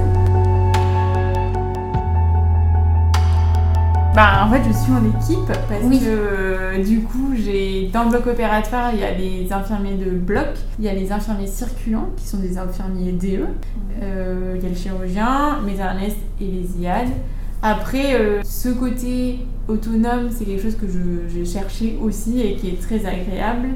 Bah, 4.14 4.46
en 4.46 4.50
fait, 4.50 4.62
je 4.66 4.72
suis 4.72 4.92
en 4.92 5.04
équipe 5.04 5.46
parce 5.46 5.82
que 5.82 6.06
euh, 6.06 6.82
du 6.82 7.02
coup, 7.02 7.34
j'ai 7.34 7.90
dans 7.92 8.04
le 8.04 8.10
bloc 8.10 8.28
opératoire, 8.28 8.92
il 8.94 9.00
y 9.00 9.04
a 9.04 9.12
les 9.12 9.52
infirmiers 9.52 9.96
de 9.96 10.10
bloc, 10.10 10.48
il 10.78 10.86
y 10.86 10.88
a 10.88 10.94
les 10.94 11.12
infirmiers 11.12 11.46
circulants 11.46 12.08
qui 12.16 12.26
sont 12.26 12.38
des 12.38 12.56
infirmiers 12.56 13.12
DE, 13.12 13.44
il 14.00 14.62
y 14.62 14.66
a 14.66 14.68
le 14.68 14.74
chirurgien, 14.74 15.60
mes 15.66 15.74
et 15.74 16.44
les 16.44 16.82
IAD. 16.82 17.08
Après, 17.62 18.40
ce 18.42 18.70
côté 18.70 19.40
autonome, 19.68 20.30
c'est 20.30 20.46
quelque 20.46 20.62
chose 20.62 20.76
que 20.76 20.86
j'ai 21.28 21.44
cherché 21.44 21.98
aussi 22.02 22.40
et 22.40 22.56
qui 22.56 22.68
est 22.68 22.80
très 22.80 23.04
agréable. 23.04 23.68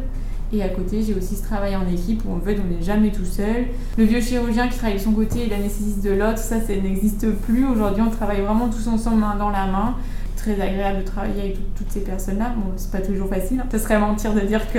Et 0.52 0.62
à 0.62 0.68
côté, 0.68 1.02
j'ai 1.02 1.14
aussi 1.14 1.36
ce 1.36 1.42
travail 1.42 1.74
en 1.74 1.86
équipe 1.88 2.22
où 2.26 2.34
en 2.34 2.40
fait 2.40 2.56
on 2.60 2.72
n'est 2.72 2.82
jamais 2.82 3.10
tout 3.10 3.24
seul. 3.24 3.66
Le 3.98 4.04
vieux 4.04 4.20
chirurgien 4.20 4.68
qui 4.68 4.78
travaille 4.78 4.98
de 4.98 5.02
son 5.02 5.12
côté 5.12 5.46
et 5.46 5.48
l'anesthésiste 5.48 6.04
de 6.04 6.10
l'autre, 6.10 6.38
ça, 6.38 6.60
ça 6.60 6.76
n'existe 6.76 7.28
plus. 7.30 7.66
Aujourd'hui, 7.66 8.02
on 8.06 8.10
travaille 8.10 8.40
vraiment 8.42 8.68
tous 8.68 8.86
ensemble, 8.88 9.20
main 9.20 9.36
dans 9.36 9.50
la 9.50 9.66
main. 9.66 9.96
Très 10.36 10.60
agréable 10.60 10.98
de 10.98 11.04
travailler 11.04 11.40
avec 11.40 11.74
toutes 11.74 11.90
ces 11.90 12.00
personnes-là. 12.00 12.52
Bon, 12.56 12.72
c'est 12.76 12.90
pas 12.90 13.00
toujours 13.00 13.28
facile. 13.28 13.60
Hein. 13.60 13.68
Ce 13.72 13.78
serait 13.78 13.98
mentir 13.98 14.34
de 14.34 14.40
dire 14.40 14.60
que, 14.70 14.78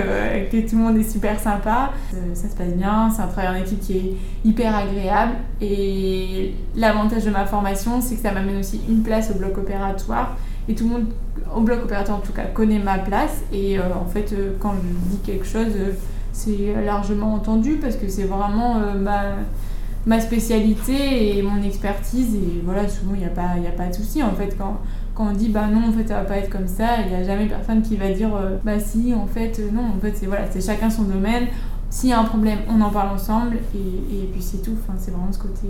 tout 0.61 0.75
le 0.75 0.81
monde 0.81 0.97
est 0.97 1.11
super 1.11 1.39
sympa. 1.39 1.91
Euh, 2.13 2.35
ça 2.35 2.47
se 2.47 2.55
passe 2.55 2.73
bien. 2.73 3.09
C'est 3.09 3.23
un 3.23 3.27
travail 3.27 3.57
en 3.57 3.63
équipe 3.63 3.79
qui 3.79 3.97
est 3.97 4.13
hyper 4.45 4.75
agréable. 4.75 5.33
Et 5.61 6.53
l'avantage 6.75 7.25
de 7.25 7.31
ma 7.31 7.45
formation, 7.45 7.99
c'est 7.99 8.15
que 8.15 8.21
ça 8.21 8.31
m'amène 8.31 8.59
aussi 8.59 8.79
une 8.87 9.01
place 9.01 9.31
au 9.31 9.39
bloc 9.39 9.57
opératoire 9.57 10.37
et 10.67 10.75
tout 10.75 10.85
le 10.85 10.89
monde 10.91 11.05
au 11.53 11.61
bloc 11.61 11.83
opératoire 11.83 12.17
en 12.17 12.21
tout 12.21 12.33
cas 12.33 12.45
connaît 12.45 12.79
ma 12.79 12.97
place. 12.99 13.43
Et 13.51 13.77
euh, 13.77 13.83
en 13.99 14.05
fait 14.05 14.33
euh, 14.33 14.53
quand 14.59 14.73
je 14.73 15.09
dis 15.09 15.17
quelque 15.23 15.45
chose 15.45 15.67
euh, 15.75 15.91
c'est 16.33 16.73
largement 16.83 17.33
entendu 17.33 17.77
parce 17.77 17.95
que 17.95 18.09
c'est 18.09 18.25
vraiment 18.25 18.75
ma, 18.99 19.21
ma 20.05 20.19
spécialité 20.19 21.37
et 21.37 21.41
mon 21.41 21.63
expertise. 21.63 22.35
Et 22.35 22.61
voilà 22.63 22.89
souvent 22.89 23.13
il 23.13 23.19
n'y 23.19 23.25
a 23.25 23.29
pas 23.29 23.53
il 23.57 23.65
a 23.65 23.71
pas 23.71 23.87
de 23.87 23.93
souci. 23.93 24.21
En 24.21 24.33
fait 24.33 24.57
quand 24.57 24.79
quand 25.13 25.27
on 25.29 25.31
dit 25.31 25.47
bah 25.47 25.67
non 25.67 25.87
en 25.87 25.91
fait 25.93 26.07
ça 26.07 26.15
va 26.15 26.25
pas 26.25 26.37
être 26.37 26.49
comme 26.49 26.67
ça 26.67 27.01
il 27.05 27.07
n'y 27.07 27.15
a 27.15 27.23
jamais 27.23 27.45
personne 27.45 27.81
qui 27.81 27.95
va 27.95 28.09
dire 28.11 28.31
bah 28.65 28.79
si 28.79 29.13
en 29.13 29.27
fait 29.27 29.61
non. 29.71 29.83
En 29.95 29.99
fait 30.01 30.13
c'est 30.13 30.25
voilà 30.25 30.43
c'est 30.51 30.59
chacun 30.59 30.89
son 30.89 31.03
domaine. 31.03 31.47
S'il 31.89 32.09
y 32.09 32.13
a 32.13 32.19
un 32.19 32.25
problème 32.25 32.59
on 32.69 32.81
en 32.81 32.89
parle 32.89 33.15
ensemble. 33.15 33.55
Et, 33.73 34.23
et 34.23 34.29
puis 34.33 34.41
c'est 34.41 34.61
tout. 34.61 34.75
Enfin 34.83 34.97
c'est 34.97 35.11
vraiment 35.11 35.31
ce 35.31 35.39
côté 35.39 35.67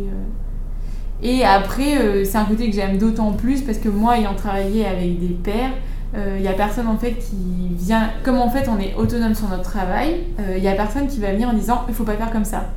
et 1.28 1.44
après, 1.44 1.98
euh, 1.98 2.24
c'est 2.24 2.38
un 2.38 2.46
côté 2.46 2.70
que 2.70 2.76
j'aime 2.76 3.00
d'autant 3.00 3.32
plus 3.32 3.62
parce 3.62 3.80
que 3.80 3.90
moi, 3.90 4.20
ayant 4.20 4.36
travaillé 4.36 4.86
avec 4.86 5.20
des 5.20 5.34
pairs, 5.34 5.72
il 6.14 6.20
euh, 6.20 6.40
n'y 6.40 6.48
a 6.48 6.54
personne 6.54 6.88
en 6.88 6.98
fait 6.98 7.14
qui 7.14 7.74
vient. 7.84 8.12
Comme 8.24 8.38
en 8.38 8.48
fait 8.48 8.70
on 8.70 8.80
est 8.80 8.94
autonome 8.96 9.34
sur 9.34 9.50
notre 9.50 9.64
travail, 9.64 10.18
il 10.38 10.46
euh, 10.46 10.60
n'y 10.60 10.68
a 10.68 10.76
personne 10.76 11.08
qui 11.08 11.20
va 11.20 11.32
venir 11.32 11.50
en 11.50 11.54
disant 11.54 11.82
il 11.88 11.96
faut 11.96 12.04
pas 12.04 12.14
faire 12.14 12.30
comme 12.30 12.46
ça. 12.46 12.70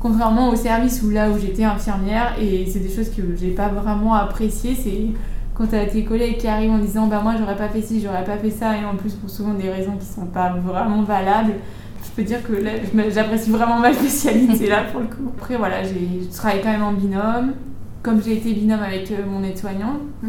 Contrairement 0.00 0.48
au 0.48 0.56
service 0.56 1.02
où 1.02 1.10
là 1.10 1.28
où 1.28 1.38
j'étais 1.38 1.64
infirmière, 1.64 2.34
et 2.40 2.66
c'est 2.66 2.78
des 2.78 2.88
choses 2.88 3.10
que 3.10 3.22
j'ai 3.38 3.50
pas 3.50 3.68
vraiment 3.68 4.14
appréciées, 4.14 4.74
c'est 4.74 5.08
quand 5.52 5.66
tu 5.66 5.76
as 5.76 5.84
tes 5.84 6.04
collègues 6.04 6.38
qui 6.38 6.48
arrivent 6.48 6.72
en 6.72 6.78
disant 6.78 7.06
bah 7.06 7.20
moi 7.22 7.34
j'aurais 7.38 7.56
pas 7.56 7.68
fait 7.68 7.82
ci, 7.82 8.00
j'aurais 8.00 8.24
pas 8.24 8.38
fait 8.38 8.50
ça, 8.50 8.78
et 8.78 8.84
en 8.86 8.96
plus 8.96 9.12
pour 9.12 9.28
souvent 9.28 9.52
des 9.52 9.68
raisons 9.68 9.96
qui 10.00 10.06
sont 10.06 10.24
pas 10.24 10.54
vraiment 10.56 11.02
valables 11.02 11.52
je 12.04 12.10
peux 12.10 12.22
dire 12.22 12.42
que 12.46 12.52
j'apprécie 13.10 13.50
vraiment 13.50 13.78
ma 13.78 13.92
spécialité 13.92 14.68
là 14.68 14.84
pour 14.90 15.00
le 15.00 15.06
coup. 15.06 15.32
Après 15.38 15.56
voilà, 15.56 15.82
je 15.82 16.36
travaille 16.36 16.60
quand 16.62 16.70
même 16.70 16.82
en 16.82 16.92
binôme, 16.92 17.52
comme 18.04 18.22
j'ai 18.22 18.36
été 18.36 18.52
binôme 18.52 18.82
avec 18.82 19.10
euh, 19.10 19.26
mon 19.26 19.42
aide-soignant. 19.42 19.94
Mm. 20.22 20.28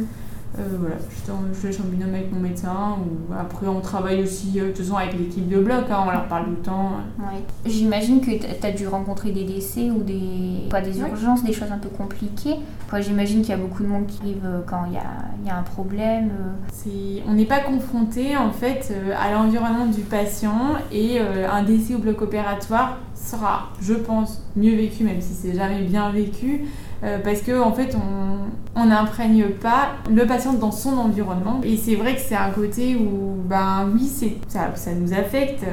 Euh, 0.58 0.62
voilà, 0.80 0.96
je, 0.96 1.60
je 1.62 1.68
laisse 1.68 1.80
en 1.82 1.84
binôme 1.84 2.16
avec 2.16 2.32
mon 2.32 2.40
médecin. 2.40 2.98
Ou 3.00 3.34
après, 3.38 3.68
on 3.68 3.82
travaille 3.82 4.24
aussi, 4.24 4.54
euh, 4.56 4.68
de 4.68 4.70
toute 4.70 4.86
façon, 4.86 4.96
avec 4.96 5.20
l'équipe 5.20 5.50
de 5.50 5.60
bloc, 5.60 5.84
hein, 5.92 6.04
on 6.08 6.10
leur 6.10 6.30
parle 6.30 6.46
tout 6.46 6.52
le 6.52 6.58
temps. 6.58 6.92
Ouais. 7.20 7.44
J'imagine 7.66 8.22
que 8.22 8.32
tu 8.32 8.66
as 8.66 8.72
dû 8.72 8.88
rencontrer 8.88 9.32
des 9.32 9.44
décès 9.44 9.92
ou 9.92 10.02
des, 10.04 10.70
pas 10.70 10.80
des 10.80 10.98
urgences, 11.02 11.44
des 11.44 11.52
choses 11.52 11.74
un 11.74 11.78
peu 11.78 11.90
compliquées. 11.90 12.56
J'imagine 12.98 13.42
qu'il 13.42 13.50
y 13.50 13.54
a 13.54 13.58
beaucoup 13.58 13.84
de 13.84 13.90
monde 13.90 14.08
qui 14.08 14.22
arrive 14.22 14.48
quand 14.66 14.86
il 14.88 14.94
y 14.94 14.98
a, 14.98 15.04
y 15.46 15.50
a, 15.50 15.58
un 15.58 15.64
problème. 15.64 16.30
On 17.28 17.34
n'est 17.34 17.44
pas 17.44 17.60
confronté 17.60 18.38
en 18.38 18.52
fait 18.52 18.94
à 19.20 19.34
l'environnement 19.34 19.88
du 19.88 20.00
patient 20.00 20.76
et 20.94 21.20
un 21.20 21.64
décès 21.64 21.96
au 21.96 21.98
bloc 21.98 22.22
opératoire 22.22 23.00
sera, 23.14 23.72
je 23.82 23.96
pense, 23.96 24.42
mieux 24.56 24.76
vécu, 24.76 25.04
même 25.04 25.20
si 25.20 25.34
c'est 25.34 25.54
jamais 25.54 25.82
bien 25.82 26.10
vécu, 26.12 26.62
euh, 27.04 27.20
parce 27.24 27.42
que 27.42 27.60
en 27.62 27.74
fait 27.74 27.96
on 28.76 28.86
n'imprègne 28.86 29.50
pas 29.50 29.94
le 30.10 30.26
patient 30.26 30.54
dans 30.54 30.72
son 30.72 30.98
environnement. 30.98 31.62
Et 31.64 31.78
c'est 31.78 31.96
vrai 31.96 32.16
que 32.16 32.22
c'est 32.22 32.36
un 32.36 32.52
côté 32.52 32.96
où 32.96 33.36
ben 33.48 33.90
oui 33.94 34.12
ça, 34.48 34.70
nous 35.00 35.14
affecte. 35.14 35.64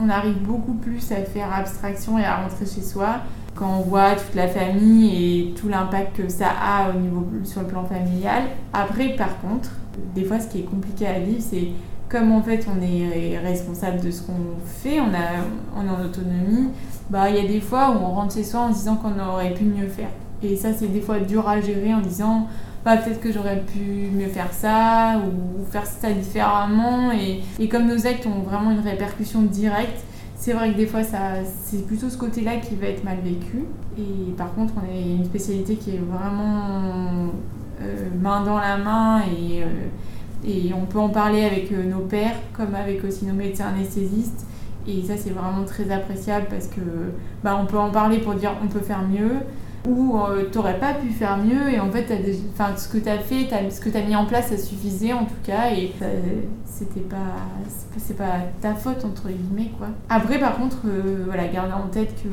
On 0.00 0.08
arrive 0.08 0.38
beaucoup 0.42 0.74
plus 0.74 1.12
à 1.12 1.16
faire 1.16 1.52
abstraction 1.52 2.18
et 2.18 2.24
à 2.24 2.36
rentrer 2.36 2.66
chez 2.66 2.82
soi 2.82 3.16
quand 3.54 3.68
on 3.68 3.82
voit 3.82 4.12
toute 4.12 4.34
la 4.34 4.48
famille 4.48 5.50
et 5.50 5.54
tout 5.54 5.68
l'impact 5.68 6.16
que 6.16 6.28
ça 6.28 6.48
a 6.48 6.90
au 6.90 6.98
niveau 6.98 7.26
sur 7.44 7.60
le 7.62 7.66
plan 7.66 7.84
familial. 7.84 8.44
Après 8.72 9.10
par 9.10 9.40
contre 9.40 9.70
des 10.14 10.24
fois 10.24 10.40
ce 10.40 10.48
qui 10.48 10.60
est 10.60 10.64
compliqué 10.64 11.06
à 11.06 11.18
vivre 11.18 11.42
c'est 11.42 11.68
comme 12.08 12.32
en 12.32 12.42
fait 12.42 12.66
on 12.68 12.82
est 12.82 13.38
responsable 13.38 14.00
de 14.00 14.10
ce 14.10 14.22
qu'on 14.22 14.56
fait, 14.66 15.00
on 15.00 15.12
est 15.14 15.88
en 15.90 16.04
autonomie, 16.04 16.68
bah 17.08 17.30
il 17.30 17.36
y 17.36 17.40
a 17.40 17.48
des 17.48 17.60
fois 17.60 17.90
où 17.90 18.04
on 18.04 18.10
rentre 18.12 18.34
chez 18.34 18.44
soi 18.44 18.60
en 18.60 18.68
disant 18.68 18.96
qu'on 18.96 19.18
aurait 19.18 19.54
pu 19.54 19.64
mieux 19.64 19.88
faire. 19.88 20.10
Et 20.42 20.56
ça, 20.56 20.72
c'est 20.72 20.88
des 20.88 21.00
fois 21.00 21.20
dur 21.20 21.48
à 21.48 21.60
gérer 21.60 21.94
en 21.94 22.00
disant 22.00 22.48
bah, 22.84 22.96
peut-être 22.96 23.20
que 23.20 23.32
j'aurais 23.32 23.60
pu 23.60 24.10
mieux 24.12 24.26
faire 24.26 24.52
ça 24.52 25.18
ou 25.18 25.64
faire 25.70 25.86
ça 25.86 26.10
différemment. 26.12 27.12
Et, 27.12 27.68
comme 27.68 27.86
nos 27.86 28.06
actes 28.06 28.26
ont 28.26 28.42
vraiment 28.42 28.70
une 28.72 28.80
répercussion 28.80 29.42
directe, 29.42 30.02
c'est 30.34 30.52
vrai 30.52 30.72
que 30.72 30.76
des 30.76 30.86
fois, 30.86 31.00
c'est 31.04 31.86
plutôt 31.86 32.10
ce 32.10 32.18
côté-là 32.18 32.56
qui 32.56 32.74
va 32.74 32.88
être 32.88 33.04
mal 33.04 33.18
vécu. 33.22 33.64
Et 33.96 34.32
par 34.36 34.52
contre, 34.54 34.74
on 34.76 34.92
a 34.92 34.98
une 34.98 35.24
spécialité 35.24 35.76
qui 35.76 35.90
est 35.90 36.00
vraiment 36.00 37.30
euh, 37.80 38.08
main 38.20 38.42
dans 38.44 38.58
la 38.58 38.76
main 38.76 39.20
et, 39.20 39.62
euh, 39.62 39.66
et 40.44 40.72
on 40.74 40.86
peut 40.86 40.98
en 40.98 41.10
parler 41.10 41.44
avec 41.44 41.70
euh, 41.72 41.84
nos 41.84 42.00
pères 42.00 42.36
comme 42.52 42.74
avec 42.74 43.04
aussi 43.04 43.26
nos 43.26 43.34
médecins 43.34 43.68
anesthésistes. 43.68 44.46
Et 44.88 45.02
ça, 45.04 45.14
c'est 45.16 45.30
vraiment 45.30 45.64
très 45.64 45.90
appréciable 45.92 46.46
parce 46.50 46.66
que 46.66 46.80
bah, 47.44 47.56
on 47.60 47.66
peut 47.66 47.78
en 47.78 47.90
parler 47.90 48.18
pour 48.18 48.34
dire 48.34 48.50
on 48.64 48.66
peut 48.66 48.80
faire 48.80 49.02
mieux 49.02 49.36
ou 49.88 50.16
euh, 50.16 50.44
t'aurais 50.50 50.78
pas 50.78 50.94
pu 50.94 51.08
faire 51.08 51.36
mieux 51.36 51.72
et 51.72 51.80
en 51.80 51.90
fait 51.90 52.06
enfin, 52.52 52.76
ce 52.76 52.88
que 52.88 52.98
tu 52.98 53.08
as 53.08 53.18
fait, 53.18 53.48
ce 53.70 53.80
que 53.80 53.88
tu 53.88 53.96
as 53.96 54.02
mis 54.02 54.14
en 54.14 54.26
place, 54.26 54.48
ça 54.48 54.56
suffisait 54.56 55.12
en 55.12 55.24
tout 55.24 55.40
cas 55.44 55.70
et 55.70 55.92
c'était 56.64 57.00
pas 57.00 57.16
c'est 57.98 58.16
pas 58.16 58.40
ta 58.60 58.74
faute 58.74 59.04
entre 59.04 59.28
guillemets 59.28 59.70
quoi. 59.78 59.88
Après 60.08 60.38
par 60.38 60.56
contre 60.56 60.78
euh, 60.86 61.24
voilà, 61.26 61.48
garder 61.48 61.72
en 61.72 61.88
tête 61.88 62.14
que 62.22 62.28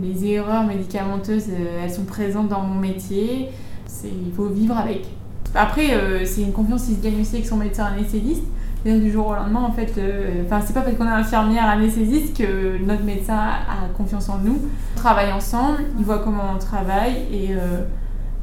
les 0.00 0.26
erreurs 0.26 0.64
médicamenteuses 0.64 1.48
euh, 1.50 1.84
elles 1.84 1.92
sont 1.92 2.04
présentes 2.04 2.48
dans 2.48 2.62
mon 2.62 2.80
métier, 2.80 3.50
il 4.04 4.32
faut 4.34 4.46
vivre 4.46 4.76
avec. 4.76 5.04
Après 5.54 5.88
c'est 6.24 6.42
une 6.42 6.52
confiance 6.52 6.86
qui 6.86 6.94
se 6.94 7.02
gagne 7.02 7.20
aussi 7.20 7.36
avec 7.36 7.46
son 7.46 7.56
médecin 7.56 7.86
anesthésiste 7.86 8.44
du 8.84 9.10
jour 9.10 9.28
au 9.28 9.34
lendemain, 9.34 9.62
en 9.62 9.72
fait, 9.72 9.92
euh, 9.98 10.44
enfin, 10.46 10.60
c'est 10.64 10.72
pas 10.72 10.82
parce 10.82 10.96
qu'on 10.96 11.06
est 11.06 11.10
infirmière 11.10 11.68
anesthésiste 11.68 12.36
que 12.36 12.82
notre 12.84 13.04
médecin 13.04 13.36
a 13.36 13.88
confiance 13.96 14.28
en 14.28 14.38
nous. 14.38 14.58
On 14.96 14.98
travaille 14.98 15.32
ensemble, 15.32 15.78
il 15.98 16.04
voit 16.04 16.20
comment 16.20 16.54
on 16.54 16.58
travaille 16.58 17.26
et, 17.32 17.48
euh, 17.50 17.82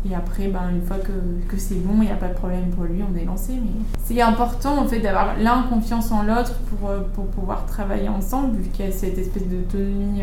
et 0.10 0.14
après, 0.14 0.48
ben, 0.48 0.70
une 0.72 0.86
fois 0.86 0.98
que, 0.98 1.12
que 1.48 1.58
c'est 1.58 1.76
bon, 1.76 1.96
il 2.02 2.06
n'y 2.06 2.12
a 2.12 2.16
pas 2.16 2.28
de 2.28 2.36
problème 2.36 2.70
pour 2.76 2.84
lui, 2.84 3.02
on 3.02 3.18
est 3.18 3.26
lancé. 3.26 3.54
Mais 3.54 3.72
c'est 4.04 4.22
important 4.22 4.78
en 4.78 4.86
fait 4.86 5.00
d'avoir 5.00 5.38
l'un 5.40 5.64
confiance 5.64 6.12
en 6.12 6.24
l'autre 6.24 6.54
pour, 6.70 6.90
euh, 6.90 7.00
pour 7.14 7.26
pouvoir 7.28 7.66
travailler 7.66 8.10
ensemble, 8.10 8.58
vu 8.58 8.70
qu'il 8.70 8.86
y 8.86 8.88
a 8.90 8.92
cette 8.92 9.18
espèce 9.18 9.48
d'autonomie 9.48 10.22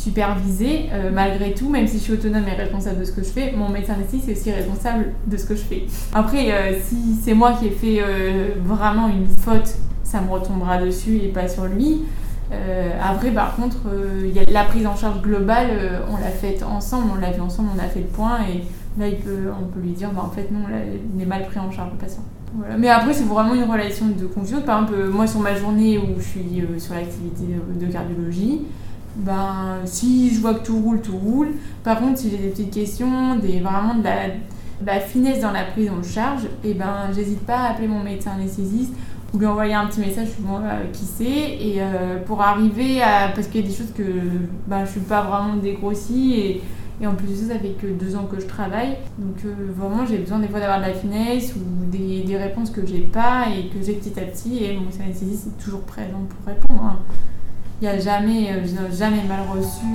supervisée, 0.00 0.88
euh, 0.92 1.10
malgré 1.12 1.52
tout, 1.52 1.68
même 1.68 1.86
si 1.86 1.98
je 1.98 2.02
suis 2.02 2.12
autonome 2.14 2.44
et 2.48 2.56
responsable 2.56 3.00
de 3.00 3.04
ce 3.04 3.12
que 3.12 3.22
je 3.22 3.28
fais, 3.28 3.52
mon 3.52 3.68
médecin 3.68 3.94
ici 4.06 4.22
c'est 4.24 4.32
aussi 4.32 4.50
responsable 4.50 5.12
de 5.26 5.36
ce 5.36 5.44
que 5.44 5.54
je 5.54 5.60
fais. 5.60 5.84
Après, 6.14 6.50
euh, 6.52 6.78
si 6.82 7.18
c'est 7.22 7.34
moi 7.34 7.52
qui 7.52 7.66
ai 7.66 7.70
fait 7.70 8.00
euh, 8.00 8.54
vraiment 8.64 9.08
une 9.08 9.26
faute, 9.26 9.76
ça 10.02 10.22
me 10.22 10.30
retombera 10.30 10.78
dessus 10.78 11.16
et 11.16 11.28
pas 11.28 11.48
sur 11.48 11.66
lui. 11.66 12.02
après, 13.00 13.30
par 13.30 13.54
contre, 13.54 13.76
y 14.34 14.38
a 14.40 14.42
la 14.50 14.64
prise 14.64 14.84
en 14.84 14.96
charge 14.96 15.22
globale, 15.22 15.68
on 16.10 16.16
l'a 16.16 16.32
faite 16.32 16.64
ensemble, 16.64 17.12
on 17.16 17.20
l'a 17.20 17.30
vu 17.30 17.40
ensemble, 17.40 17.68
on 17.76 17.78
a 17.78 17.86
fait 17.86 18.00
le 18.00 18.06
point 18.06 18.38
et 18.40 18.64
là, 18.98 19.06
il 19.06 19.18
peut, 19.18 19.52
on 19.56 19.66
peut 19.66 19.80
lui 19.80 19.92
dire, 19.92 20.10
bah, 20.12 20.22
en 20.26 20.30
fait, 20.30 20.50
non, 20.50 20.66
là, 20.66 20.78
il 21.14 21.22
est 21.22 21.26
mal 21.26 21.46
pris 21.46 21.60
en 21.60 21.70
charge 21.70 21.92
le 21.92 21.98
patient. 21.98 22.24
Voilà. 22.56 22.76
Mais 22.76 22.88
après, 22.88 23.12
c'est 23.12 23.22
vraiment 23.22 23.54
une 23.54 23.70
relation 23.70 24.06
de 24.08 24.26
confiance. 24.26 24.62
Par 24.62 24.82
exemple, 24.82 24.98
moi, 25.12 25.28
sur 25.28 25.38
ma 25.38 25.54
journée 25.54 25.96
où 25.96 26.18
je 26.18 26.24
suis 26.24 26.64
sur 26.78 26.94
l'activité 26.94 27.44
de 27.80 27.86
cardiologie, 27.86 28.62
ben, 29.16 29.78
si 29.84 30.34
je 30.34 30.40
vois 30.40 30.54
que 30.54 30.64
tout 30.64 30.78
roule, 30.78 31.00
tout 31.00 31.16
roule. 31.16 31.48
Par 31.82 31.98
contre, 31.98 32.18
si 32.18 32.30
j'ai 32.30 32.38
des 32.38 32.48
petites 32.48 32.72
questions, 32.72 33.36
des, 33.36 33.60
vraiment 33.60 33.94
de 33.94 34.04
la, 34.86 35.00
finesse 35.00 35.40
dans 35.40 35.52
la 35.52 35.64
prise 35.64 35.90
en 35.90 36.02
charge, 36.02 36.44
et 36.64 36.70
eh 36.70 36.74
ben, 36.74 37.10
j'hésite 37.14 37.40
pas 37.40 37.58
à 37.58 37.70
appeler 37.70 37.88
mon 37.88 38.02
médecin 38.02 38.32
anesthésiste 38.32 38.92
ou 39.32 39.38
lui 39.38 39.46
envoyer 39.46 39.74
un 39.74 39.86
petit 39.86 40.00
message 40.00 40.28
moi 40.40 40.60
qui 40.92 41.04
sait 41.04 41.24
et 41.24 41.76
euh, 41.78 42.18
pour 42.24 42.42
arriver 42.42 43.00
à 43.00 43.28
parce 43.32 43.46
qu'il 43.46 43.60
y 43.60 43.64
a 43.64 43.68
des 43.68 43.74
choses 43.74 43.92
que 43.96 44.02
ben, 44.66 44.84
je 44.84 44.90
suis 44.90 45.00
pas 45.00 45.22
vraiment 45.22 45.54
dégrossie 45.54 46.34
et, 46.34 46.62
et 47.00 47.06
en 47.06 47.14
plus 47.14 47.28
de 47.28 47.34
ça 47.34 47.54
ça 47.54 47.60
fait 47.60 47.76
que 47.80 47.86
deux 47.86 48.16
ans 48.16 48.24
que 48.24 48.40
je 48.40 48.46
travaille. 48.46 48.96
Donc 49.18 49.36
euh, 49.44 49.54
vraiment 49.76 50.04
j'ai 50.04 50.18
besoin 50.18 50.40
des 50.40 50.48
fois 50.48 50.58
d'avoir 50.58 50.80
de 50.80 50.86
la 50.86 50.94
finesse 50.94 51.54
ou 51.54 51.86
des, 51.90 52.22
des 52.22 52.36
réponses 52.36 52.70
que 52.70 52.84
j'ai 52.84 53.02
pas 53.02 53.44
et 53.56 53.68
que 53.68 53.84
j'ai 53.84 53.92
petit 53.92 54.18
à 54.18 54.24
petit. 54.24 54.64
Et 54.64 54.74
mon 54.74 54.86
médecin 54.86 55.04
anesthésiste 55.04 55.46
est 55.46 55.62
toujours 55.62 55.82
présent 55.82 56.26
pour 56.28 56.52
répondre 56.52 56.82
hein 56.82 56.98
il 57.80 57.88
n'y 57.88 57.94
a 57.94 57.98
jamais, 57.98 58.50
euh, 58.52 58.92
jamais 58.92 59.22
mal 59.26 59.40
reçu. 59.50 59.86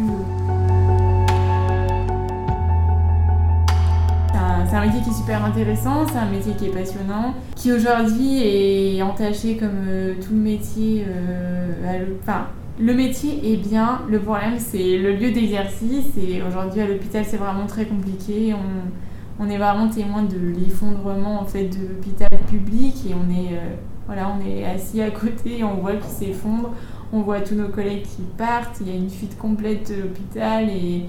C'est 4.67 4.75
un 4.75 4.85
métier 4.85 5.01
qui 5.01 5.09
est 5.11 5.13
super 5.13 5.45
intéressant, 5.45 6.05
c'est 6.07 6.17
un 6.17 6.29
métier 6.29 6.53
qui 6.53 6.65
est 6.65 6.69
passionnant, 6.69 7.35
qui 7.55 7.71
aujourd'hui 7.71 8.41
est 8.41 9.01
entaché 9.01 9.55
comme 9.55 9.85
euh, 9.87 10.15
tout 10.15 10.33
le 10.33 10.39
métier. 10.39 11.05
Euh, 11.07 12.05
enfin, 12.21 12.47
le 12.79 12.93
métier 12.93 13.53
est 13.53 13.57
bien, 13.57 14.01
le 14.09 14.19
problème 14.19 14.55
c'est 14.57 14.97
le 14.97 15.13
lieu 15.15 15.31
d'exercice 15.31 16.07
et 16.17 16.41
aujourd'hui 16.41 16.81
à 16.81 16.87
l'hôpital 16.87 17.23
c'est 17.25 17.37
vraiment 17.37 17.67
très 17.67 17.85
compliqué. 17.85 18.53
On, 19.39 19.49
est 19.49 19.57
vraiment 19.57 19.87
témoin 19.87 20.23
de 20.23 20.37
l'effondrement 20.59 21.39
en 21.39 21.45
fait 21.45 21.65
de 21.65 21.87
l'hôpital 21.87 22.27
public 22.49 22.95
et 23.07 23.13
on 23.13 23.31
est, 23.31 23.57
voilà, 24.07 24.35
on 24.35 24.45
est 24.45 24.65
assis 24.65 25.01
à 25.01 25.11
côté 25.11 25.59
et 25.59 25.63
on 25.63 25.75
voit 25.75 25.93
qu'il 25.93 26.09
s'effondre 26.09 26.71
on 27.13 27.21
voit 27.21 27.41
tous 27.41 27.55
nos 27.55 27.69
collègues 27.69 28.03
qui 28.03 28.23
partent, 28.37 28.77
il 28.81 28.89
y 28.89 28.91
a 28.91 28.95
une 28.95 29.09
fuite 29.09 29.37
complète 29.37 29.89
de 29.89 30.01
l'hôpital 30.01 30.69
et 30.69 31.05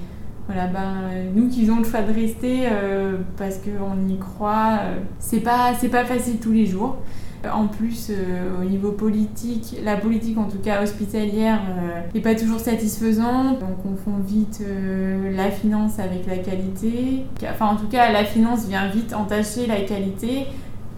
voilà, 0.46 0.68
ben, 0.68 1.10
nous 1.34 1.48
qui 1.48 1.68
avons 1.68 1.80
le 1.80 1.84
choix 1.84 2.02
de 2.02 2.12
rester 2.12 2.60
euh, 2.70 3.16
parce 3.36 3.56
qu'on 3.56 4.08
y 4.08 4.16
croit, 4.18 4.78
euh, 4.82 4.96
c'est 5.18 5.40
pas, 5.40 5.72
pas 5.90 6.04
facile 6.04 6.38
tous 6.38 6.52
les 6.52 6.66
jours. 6.66 6.96
En 7.52 7.66
plus, 7.66 8.10
euh, 8.10 8.60
au 8.60 8.64
niveau 8.64 8.92
politique, 8.92 9.76
la 9.84 9.96
politique 9.96 10.38
en 10.38 10.48
tout 10.48 10.58
cas 10.58 10.82
hospitalière 10.82 11.60
n'est 12.14 12.20
pas 12.20 12.34
toujours 12.34 12.58
satisfaisante. 12.58 13.58
On 13.62 13.88
confond 13.88 14.18
vite 14.24 14.64
la 15.32 15.50
finance 15.50 15.98
avec 15.98 16.26
la 16.26 16.38
qualité. 16.38 17.24
Enfin, 17.48 17.66
en 17.66 17.76
tout 17.76 17.86
cas, 17.86 18.10
la 18.10 18.24
finance 18.24 18.66
vient 18.66 18.88
vite 18.88 19.14
entacher 19.14 19.66
la 19.66 19.80
qualité 19.80 20.46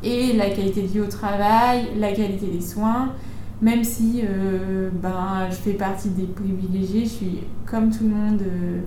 et 0.02 0.32
la 0.34 0.48
qualité 0.48 0.82
de 0.82 0.86
vie 0.86 1.00
au 1.00 1.06
travail, 1.06 1.88
la 1.98 2.12
qualité 2.12 2.46
des 2.46 2.62
soins 2.62 3.12
même 3.60 3.82
si 3.82 4.22
euh, 4.22 4.90
ben, 4.92 5.48
je 5.50 5.56
fais 5.56 5.72
partie 5.72 6.10
des 6.10 6.26
privilégiés, 6.26 7.04
je 7.04 7.08
suis 7.08 7.38
comme 7.66 7.90
tout 7.90 8.04
le 8.04 8.10
monde 8.10 8.42
euh, 8.42 8.80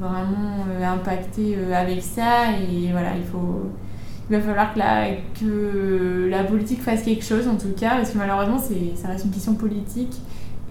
vraiment 0.00 0.64
euh, 0.68 0.84
impactée 0.84 1.56
avec 1.72 2.02
ça. 2.02 2.52
Et 2.58 2.90
voilà, 2.90 3.16
il 3.16 3.24
faut 3.24 3.70
il 4.30 4.36
va 4.36 4.42
falloir 4.42 4.72
que 4.72 4.78
la, 4.78 5.06
que 5.38 6.28
la 6.30 6.44
politique 6.44 6.80
fasse 6.80 7.02
quelque 7.02 7.24
chose 7.24 7.46
en 7.46 7.56
tout 7.56 7.72
cas 7.78 7.96
parce 7.96 8.10
que 8.10 8.16
malheureusement 8.16 8.58
ça 8.58 9.08
reste 9.08 9.26
une 9.26 9.30
question 9.30 9.54
politique 9.54 10.16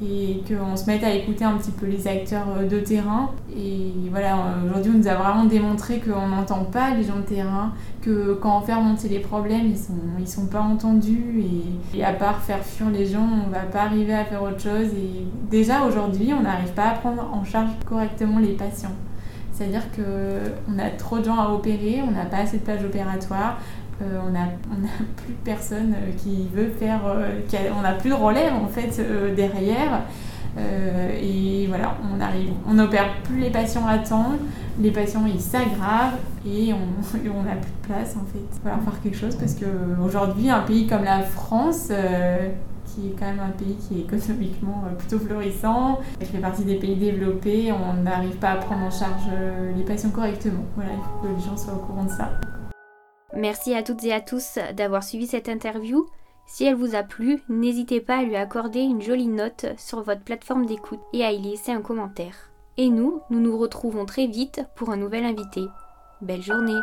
et 0.03 0.43
qu'on 0.47 0.75
se 0.75 0.85
mette 0.85 1.03
à 1.03 1.13
écouter 1.13 1.45
un 1.45 1.57
petit 1.57 1.71
peu 1.71 1.85
les 1.85 2.07
acteurs 2.07 2.47
euh, 2.57 2.67
de 2.67 2.79
terrain. 2.79 3.31
Et 3.55 3.91
voilà, 4.09 4.37
aujourd'hui, 4.65 4.91
on 4.95 4.97
nous 4.97 5.07
a 5.07 5.15
vraiment 5.15 5.45
démontré 5.45 5.99
qu'on 5.99 6.27
n'entend 6.27 6.65
pas 6.65 6.91
les 6.91 7.03
gens 7.03 7.17
de 7.17 7.21
terrain, 7.21 7.73
que 8.01 8.33
quand 8.33 8.57
on 8.57 8.61
fait 8.61 8.73
remonter 8.73 9.07
les 9.07 9.19
problèmes, 9.19 9.67
ils 9.67 9.77
sont, 9.77 9.93
ils 10.19 10.27
sont 10.27 10.47
pas 10.47 10.61
entendus. 10.61 11.43
Et, 11.93 12.03
à 12.03 12.13
part 12.13 12.39
faire 12.39 12.63
fuir 12.63 12.89
les 12.89 13.05
gens, 13.05 13.27
on 13.45 13.49
va 13.49 13.59
pas 13.59 13.83
arriver 13.83 14.13
à 14.13 14.25
faire 14.25 14.43
autre 14.43 14.59
chose. 14.59 14.87
Et 14.93 15.25
déjà, 15.49 15.83
aujourd'hui, 15.85 16.33
on 16.37 16.41
n'arrive 16.41 16.73
pas 16.73 16.89
à 16.89 16.91
prendre 16.91 17.29
en 17.31 17.45
charge 17.45 17.69
correctement 17.87 18.39
les 18.39 18.53
patients. 18.53 18.91
C'est-à-dire 19.53 19.83
qu'on 19.95 20.79
a 20.79 20.89
trop 20.89 21.19
de 21.19 21.25
gens 21.25 21.37
à 21.37 21.49
opérer, 21.49 22.01
on 22.05 22.11
n'a 22.11 22.25
pas 22.25 22.37
assez 22.37 22.57
de 22.57 22.63
plages 22.63 22.83
opératoires, 22.83 23.59
euh, 24.03 24.19
on 24.27 24.31
n'a 24.31 24.47
plus 25.17 25.33
personne 25.43 25.93
euh, 25.93 26.11
qui 26.17 26.47
veut 26.53 26.69
faire. 26.69 27.01
Euh, 27.05 27.39
on 27.77 27.81
n'a 27.81 27.93
plus 27.93 28.09
de 28.09 28.15
relève 28.15 28.53
en 28.53 28.67
fait 28.67 29.01
derrière. 29.35 30.01
et 30.57 31.65
voilà, 31.67 31.95
on 32.13 32.21
arrive, 32.21 32.51
on 32.67 32.75
n'opère 32.75 33.21
plus 33.23 33.39
les 33.39 33.49
patients 33.49 33.87
à 33.87 33.97
temps, 33.97 34.33
les 34.79 34.91
patients 34.91 35.25
ils 35.25 35.41
s'aggravent 35.41 36.17
et 36.45 36.73
on 36.73 37.43
n'a 37.43 37.55
plus 37.55 37.71
de 37.71 37.87
place 37.87 38.15
en 38.15 38.25
fait. 38.31 38.39
Il 38.39 38.61
va 38.63 38.71
falloir 38.71 38.83
faire 38.83 39.01
quelque 39.01 39.17
chose 39.17 39.35
parce 39.35 39.55
qu'aujourd'hui, 39.55 40.49
un 40.49 40.61
pays 40.61 40.87
comme 40.87 41.03
la 41.03 41.21
France, 41.21 41.91
qui 42.93 43.07
est 43.07 43.15
quand 43.17 43.25
même 43.25 43.39
un 43.39 43.51
pays 43.51 43.75
qui 43.75 43.99
est 43.99 44.01
économiquement 44.01 44.83
euh, 44.85 44.95
plutôt 44.95 45.19
florissant, 45.19 45.99
qui 46.19 46.25
fait 46.25 46.39
partie 46.39 46.63
des 46.63 46.75
pays 46.75 46.95
développés, 46.95 47.71
on 47.71 48.03
n'arrive 48.03 48.35
pas 48.37 48.51
à 48.51 48.55
prendre 48.57 48.83
en 48.83 48.91
charge 48.91 49.23
euh, 49.31 49.71
les 49.75 49.83
patients 49.83 50.09
correctement. 50.09 50.63
Voilà, 50.75 50.91
il 50.93 50.97
faut 50.97 51.27
que 51.27 51.33
les 51.33 51.45
gens 51.45 51.57
soient 51.57 51.73
au 51.73 51.85
courant 51.85 52.05
de 52.05 52.11
ça. 52.11 52.29
Merci 53.35 53.73
à 53.73 53.83
toutes 53.83 54.03
et 54.03 54.13
à 54.13 54.21
tous 54.21 54.59
d'avoir 54.75 55.03
suivi 55.03 55.27
cette 55.27 55.49
interview. 55.49 56.05
Si 56.45 56.65
elle 56.65 56.75
vous 56.75 56.95
a 56.95 57.03
plu, 57.03 57.41
n'hésitez 57.49 58.01
pas 58.01 58.17
à 58.17 58.23
lui 58.23 58.35
accorder 58.35 58.81
une 58.81 59.01
jolie 59.01 59.27
note 59.27 59.65
sur 59.77 60.01
votre 60.03 60.21
plateforme 60.21 60.65
d'écoute 60.65 60.99
et 61.13 61.23
à 61.23 61.31
y 61.31 61.41
laisser 61.41 61.71
un 61.71 61.81
commentaire. 61.81 62.51
Et 62.77 62.89
nous, 62.89 63.21
nous 63.29 63.39
nous 63.39 63.57
retrouvons 63.57 64.05
très 64.05 64.27
vite 64.27 64.61
pour 64.75 64.89
un 64.89 64.97
nouvel 64.97 65.25
invité. 65.25 65.61
Belle 66.21 66.41
journée 66.41 66.79